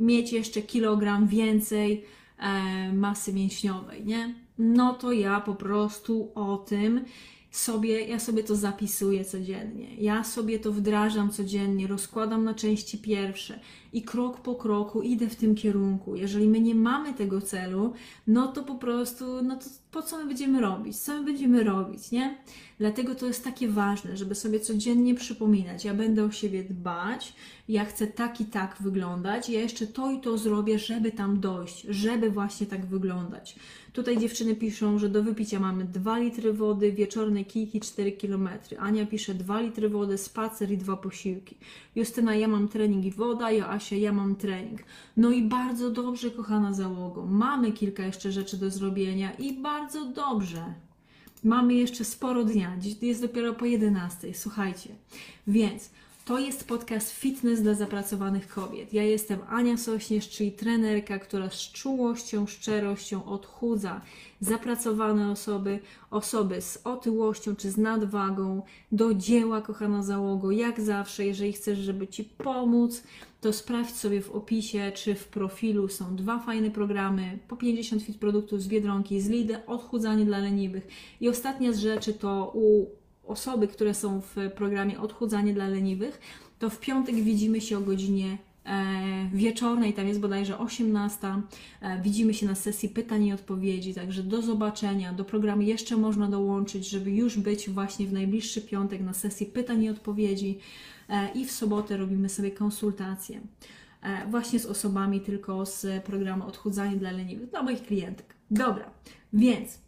mieć 0.00 0.32
jeszcze 0.32 0.62
kilogram 0.62 1.26
więcej 1.26 2.04
e, 2.38 2.92
masy 2.92 3.32
mięśniowej, 3.32 4.04
nie? 4.04 4.34
No 4.58 4.94
to 4.94 5.12
ja 5.12 5.40
po 5.40 5.54
prostu 5.54 6.32
o 6.34 6.56
tym 6.56 7.04
sobie, 7.56 8.06
ja 8.06 8.18
sobie 8.18 8.44
to 8.44 8.56
zapisuję 8.56 9.24
codziennie, 9.24 9.94
ja 9.94 10.24
sobie 10.24 10.58
to 10.58 10.72
wdrażam 10.72 11.30
codziennie, 11.30 11.86
rozkładam 11.86 12.44
na 12.44 12.54
części 12.54 12.98
pierwsze 12.98 13.60
i 13.92 14.02
krok 14.02 14.40
po 14.40 14.54
kroku 14.54 15.02
idę 15.02 15.28
w 15.28 15.36
tym 15.36 15.54
kierunku. 15.54 16.16
Jeżeli 16.16 16.48
my 16.48 16.60
nie 16.60 16.74
mamy 16.74 17.14
tego 17.14 17.40
celu, 17.40 17.92
no 18.26 18.46
to 18.46 18.62
po 18.62 18.74
prostu, 18.74 19.42
no 19.42 19.56
to 19.56 19.64
po 19.90 20.02
co 20.02 20.18
my 20.18 20.26
będziemy 20.26 20.60
robić? 20.60 20.96
Co 20.96 21.14
my 21.14 21.24
będziemy 21.24 21.64
robić, 21.64 22.10
nie? 22.10 22.38
Dlatego 22.78 23.14
to 23.14 23.26
jest 23.26 23.44
takie 23.44 23.68
ważne, 23.68 24.16
żeby 24.16 24.34
sobie 24.34 24.60
codziennie 24.60 25.14
przypominać, 25.14 25.84
ja 25.84 25.94
będę 25.94 26.24
o 26.24 26.30
siebie 26.30 26.64
dbać, 26.64 27.34
ja 27.68 27.84
chcę 27.84 28.06
tak 28.06 28.40
i 28.40 28.44
tak 28.44 28.76
wyglądać, 28.80 29.48
ja 29.48 29.60
jeszcze 29.60 29.86
to 29.86 30.10
i 30.10 30.20
to 30.20 30.38
zrobię, 30.38 30.78
żeby 30.78 31.12
tam 31.12 31.40
dojść, 31.40 31.86
żeby 31.88 32.30
właśnie 32.30 32.66
tak 32.66 32.86
wyglądać. 32.86 33.56
Tutaj 33.94 34.18
dziewczyny 34.18 34.54
piszą, 34.54 34.98
że 34.98 35.08
do 35.08 35.22
wypicia 35.22 35.60
mamy 35.60 35.84
2 35.84 36.18
litry 36.18 36.52
wody, 36.52 36.92
wieczorne 36.92 37.44
kijki 37.44 37.80
4 37.80 38.12
km. 38.12 38.48
Ania 38.78 39.06
pisze 39.06 39.34
2 39.34 39.60
litry 39.60 39.88
wody, 39.88 40.18
spacer 40.18 40.70
i 40.70 40.78
dwa 40.78 40.96
posiłki. 40.96 41.56
Justyna, 41.96 42.34
ja 42.34 42.48
mam 42.48 42.68
trening 42.68 43.04
i 43.04 43.10
woda, 43.10 43.50
Joasia, 43.50 43.96
ja 43.96 44.12
mam 44.12 44.36
trening. 44.36 44.80
No 45.16 45.30
i 45.30 45.42
bardzo 45.42 45.90
dobrze, 45.90 46.30
kochana 46.30 46.72
załogo. 46.72 47.26
Mamy 47.26 47.72
kilka 47.72 48.06
jeszcze 48.06 48.32
rzeczy 48.32 48.56
do 48.56 48.70
zrobienia 48.70 49.32
i 49.32 49.52
bardzo 49.52 50.04
dobrze. 50.04 50.74
Mamy 51.44 51.74
jeszcze 51.74 52.04
sporo 52.04 52.44
dnia. 52.44 52.76
Dziś 52.78 53.02
jest 53.02 53.22
dopiero 53.22 53.54
po 53.54 53.64
11. 53.64 54.34
Słuchajcie. 54.34 54.90
Więc 55.46 55.90
to 56.24 56.38
jest 56.38 56.68
podcast 56.68 57.12
Fitness 57.12 57.62
dla 57.62 57.74
zapracowanych 57.74 58.48
kobiet. 58.48 58.92
Ja 58.92 59.02
jestem 59.02 59.38
Ania 59.48 59.76
Sośnierz, 59.76 60.28
czyli 60.28 60.52
trenerka, 60.52 61.18
która 61.18 61.50
z 61.50 61.72
czułością, 61.72 62.46
szczerością 62.46 63.24
odchudza 63.24 64.00
zapracowane 64.40 65.30
osoby, 65.30 65.78
osoby 66.10 66.60
z 66.60 66.80
otyłością 66.84 67.56
czy 67.56 67.70
z 67.70 67.76
nadwagą 67.76 68.62
do 68.92 69.14
dzieła, 69.14 69.60
kochana 69.60 70.02
załogo. 70.02 70.50
Jak 70.50 70.80
zawsze, 70.80 71.26
jeżeli 71.26 71.52
chcesz, 71.52 71.78
żeby 71.78 72.08
Ci 72.08 72.24
pomóc, 72.24 73.02
to 73.40 73.52
sprawdź 73.52 73.94
sobie 73.94 74.20
w 74.20 74.30
opisie 74.30 74.92
czy 74.94 75.14
w 75.14 75.28
profilu. 75.28 75.88
Są 75.88 76.16
dwa 76.16 76.38
fajne 76.38 76.70
programy, 76.70 77.38
po 77.48 77.56
50 77.56 78.02
fit 78.02 78.18
produktów 78.18 78.62
z 78.62 78.68
Biedronki, 78.68 79.20
z 79.20 79.28
Lidl, 79.28 79.54
odchudzanie 79.66 80.24
dla 80.24 80.38
leniwych. 80.38 80.88
I 81.20 81.28
ostatnia 81.28 81.72
z 81.72 81.78
rzeczy 81.78 82.12
to 82.12 82.52
u 82.54 82.86
osoby, 83.26 83.68
które 83.68 83.94
są 83.94 84.20
w 84.20 84.36
programie 84.56 85.00
Odchudzanie 85.00 85.54
dla 85.54 85.68
leniwych, 85.68 86.20
to 86.58 86.70
w 86.70 86.80
piątek 86.80 87.14
widzimy 87.14 87.60
się 87.60 87.78
o 87.78 87.80
godzinie 87.80 88.38
e, 88.64 89.28
wieczornej, 89.32 89.92
tam 89.92 90.08
jest 90.08 90.20
bodajże 90.20 90.58
18. 90.58 91.28
E, 91.80 92.02
widzimy 92.02 92.34
się 92.34 92.46
na 92.46 92.54
sesji 92.54 92.88
pytań 92.88 93.24
i 93.24 93.32
odpowiedzi, 93.32 93.94
także 93.94 94.22
do 94.22 94.42
zobaczenia. 94.42 95.12
Do 95.12 95.24
programu 95.24 95.62
jeszcze 95.62 95.96
można 95.96 96.28
dołączyć, 96.28 96.88
żeby 96.88 97.10
już 97.10 97.38
być 97.38 97.70
właśnie 97.70 98.06
w 98.06 98.12
najbliższy 98.12 98.60
piątek 98.60 99.00
na 99.00 99.12
sesji 99.12 99.46
pytań 99.46 99.82
i 99.82 99.90
odpowiedzi. 99.90 100.58
E, 101.08 101.28
I 101.34 101.44
w 101.44 101.52
sobotę 101.52 101.96
robimy 101.96 102.28
sobie 102.28 102.50
konsultacje 102.50 103.40
właśnie 104.30 104.58
z 104.58 104.66
osobami 104.66 105.20
tylko 105.20 105.66
z 105.66 106.04
programu 106.04 106.46
Odchudzanie 106.46 106.96
dla 106.96 107.10
leniwych, 107.10 107.50
dla 107.50 107.62
moich 107.62 107.82
klientek. 107.82 108.34
Dobra, 108.50 108.90
więc 109.32 109.78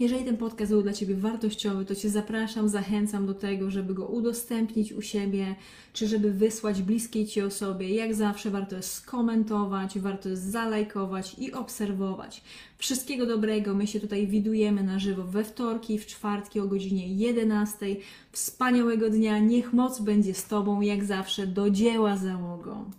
jeżeli 0.00 0.24
ten 0.24 0.36
podcast 0.36 0.72
był 0.72 0.82
dla 0.82 0.92
Ciebie 0.92 1.14
wartościowy, 1.14 1.84
to 1.84 1.94
Cię 1.94 2.10
zapraszam, 2.10 2.68
zachęcam 2.68 3.26
do 3.26 3.34
tego, 3.34 3.70
żeby 3.70 3.94
go 3.94 4.06
udostępnić 4.06 4.92
u 4.92 5.02
siebie, 5.02 5.54
czy 5.92 6.08
żeby 6.08 6.32
wysłać 6.32 6.82
bliskiej 6.82 7.26
Ci 7.26 7.42
osobie. 7.42 7.88
Jak 7.88 8.14
zawsze 8.14 8.50
warto 8.50 8.76
jest 8.76 8.92
skomentować, 8.92 9.98
warto 9.98 10.28
jest 10.28 10.42
zalajkować 10.42 11.36
i 11.38 11.52
obserwować. 11.52 12.42
Wszystkiego 12.78 13.26
dobrego, 13.26 13.74
my 13.74 13.86
się 13.86 14.00
tutaj 14.00 14.26
widujemy 14.26 14.82
na 14.82 14.98
żywo 14.98 15.24
we 15.24 15.44
wtorki, 15.44 15.98
w 15.98 16.06
czwartki 16.06 16.60
o 16.60 16.66
godzinie 16.66 17.08
11. 17.08 17.96
Wspaniałego 18.32 19.10
dnia, 19.10 19.38
niech 19.38 19.72
moc 19.72 20.00
będzie 20.00 20.34
z 20.34 20.46
Tobą, 20.46 20.80
jak 20.80 21.04
zawsze, 21.04 21.46
do 21.46 21.70
dzieła 21.70 22.16
załogą. 22.16 22.90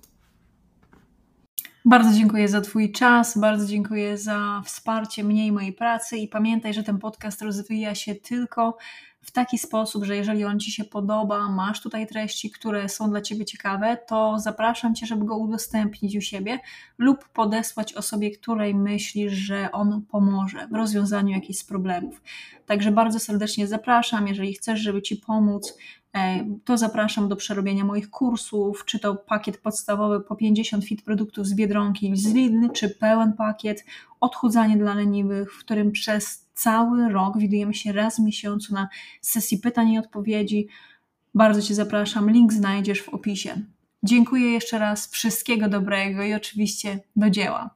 Bardzo 1.88 2.18
dziękuję 2.18 2.48
za 2.48 2.62
Twój 2.62 2.92
czas, 2.92 3.38
bardzo 3.38 3.66
dziękuję 3.66 4.18
za 4.18 4.62
wsparcie 4.66 5.24
mnie 5.24 5.48
i 5.48 5.52
mojej 5.52 5.74
pracy 5.74 6.18
i 6.18 6.28
pamiętaj, 6.28 6.74
że 6.74 6.84
ten 6.84 7.00
podcast 7.00 7.42
rozwija 7.42 7.96
się 7.96 8.16
tylko 8.16 8.78
w 9.26 9.32
taki 9.32 9.58
sposób, 9.58 10.04
że 10.04 10.16
jeżeli 10.16 10.44
on 10.44 10.60
Ci 10.60 10.72
się 10.72 10.84
podoba, 10.84 11.50
masz 11.50 11.82
tutaj 11.82 12.08
treści, 12.08 12.52
które 12.52 12.90
są 12.90 13.10
dla 13.10 13.22
Ciebie 13.22 13.46
ciekawe, 13.46 13.98
to 14.08 14.40
zapraszam 14.40 14.96
Cię, 14.96 15.06
żeby 15.06 15.26
go 15.26 15.38
udostępnić 15.38 16.18
u 16.18 16.22
siebie 16.22 16.60
lub 16.98 17.30
podesłać 17.30 17.94
osobie, 17.94 18.32
której 18.32 18.76
myślisz, 18.76 19.34
że 19.34 19.72
on 19.72 20.02
pomoże 20.10 20.68
w 20.72 20.76
rozwiązaniu 20.76 21.30
jakichś 21.30 21.64
problemów. 21.64 22.22
Także 22.66 22.92
bardzo 22.92 23.20
serdecznie 23.20 23.68
zapraszam, 23.68 24.28
jeżeli 24.28 24.54
chcesz, 24.54 24.80
żeby 24.80 25.02
Ci 25.02 25.16
pomóc, 25.16 25.78
E, 26.16 26.46
to 26.66 26.78
zapraszam 26.78 27.30
do 27.30 27.36
przerobienia 27.36 27.84
moich 27.84 28.10
kursów, 28.10 28.86
czy 28.86 29.00
to 29.00 29.16
pakiet 29.16 29.58
podstawowy 29.58 30.22
po 30.22 30.36
50 30.36 30.86
fit 30.86 31.02
produktów 31.02 31.48
z 31.48 31.54
Biedronki 31.54 32.18
z 32.18 32.34
Lidl, 32.34 32.70
czy 32.74 32.90
pełen 32.90 33.34
pakiet 33.34 33.86
odchudzanie 34.20 34.78
dla 34.78 34.94
leniwych, 34.94 35.54
w 35.54 35.60
którym 35.60 35.92
przez 35.92 36.45
cały 36.56 37.10
rok 37.10 37.38
widujemy 37.38 37.74
się 37.74 37.92
raz 37.94 38.16
w 38.16 38.24
miesiącu 38.24 38.74
na 38.74 38.90
sesji 39.22 39.58
pytań 39.58 39.90
i 39.90 40.00
odpowiedzi. 40.00 40.68
Bardzo 41.34 41.62
Cię 41.62 41.76
zapraszam, 41.76 42.32
link 42.32 42.54
znajdziesz 42.54 43.02
w 43.02 43.10
opisie. 43.10 43.62
Dziękuję 44.04 44.52
jeszcze 44.52 44.80
raz, 44.80 45.08
wszystkiego 45.12 45.70
dobrego 45.70 46.24
i 46.24 46.34
oczywiście 46.34 47.00
do 47.16 47.30
dzieła. 47.30 47.76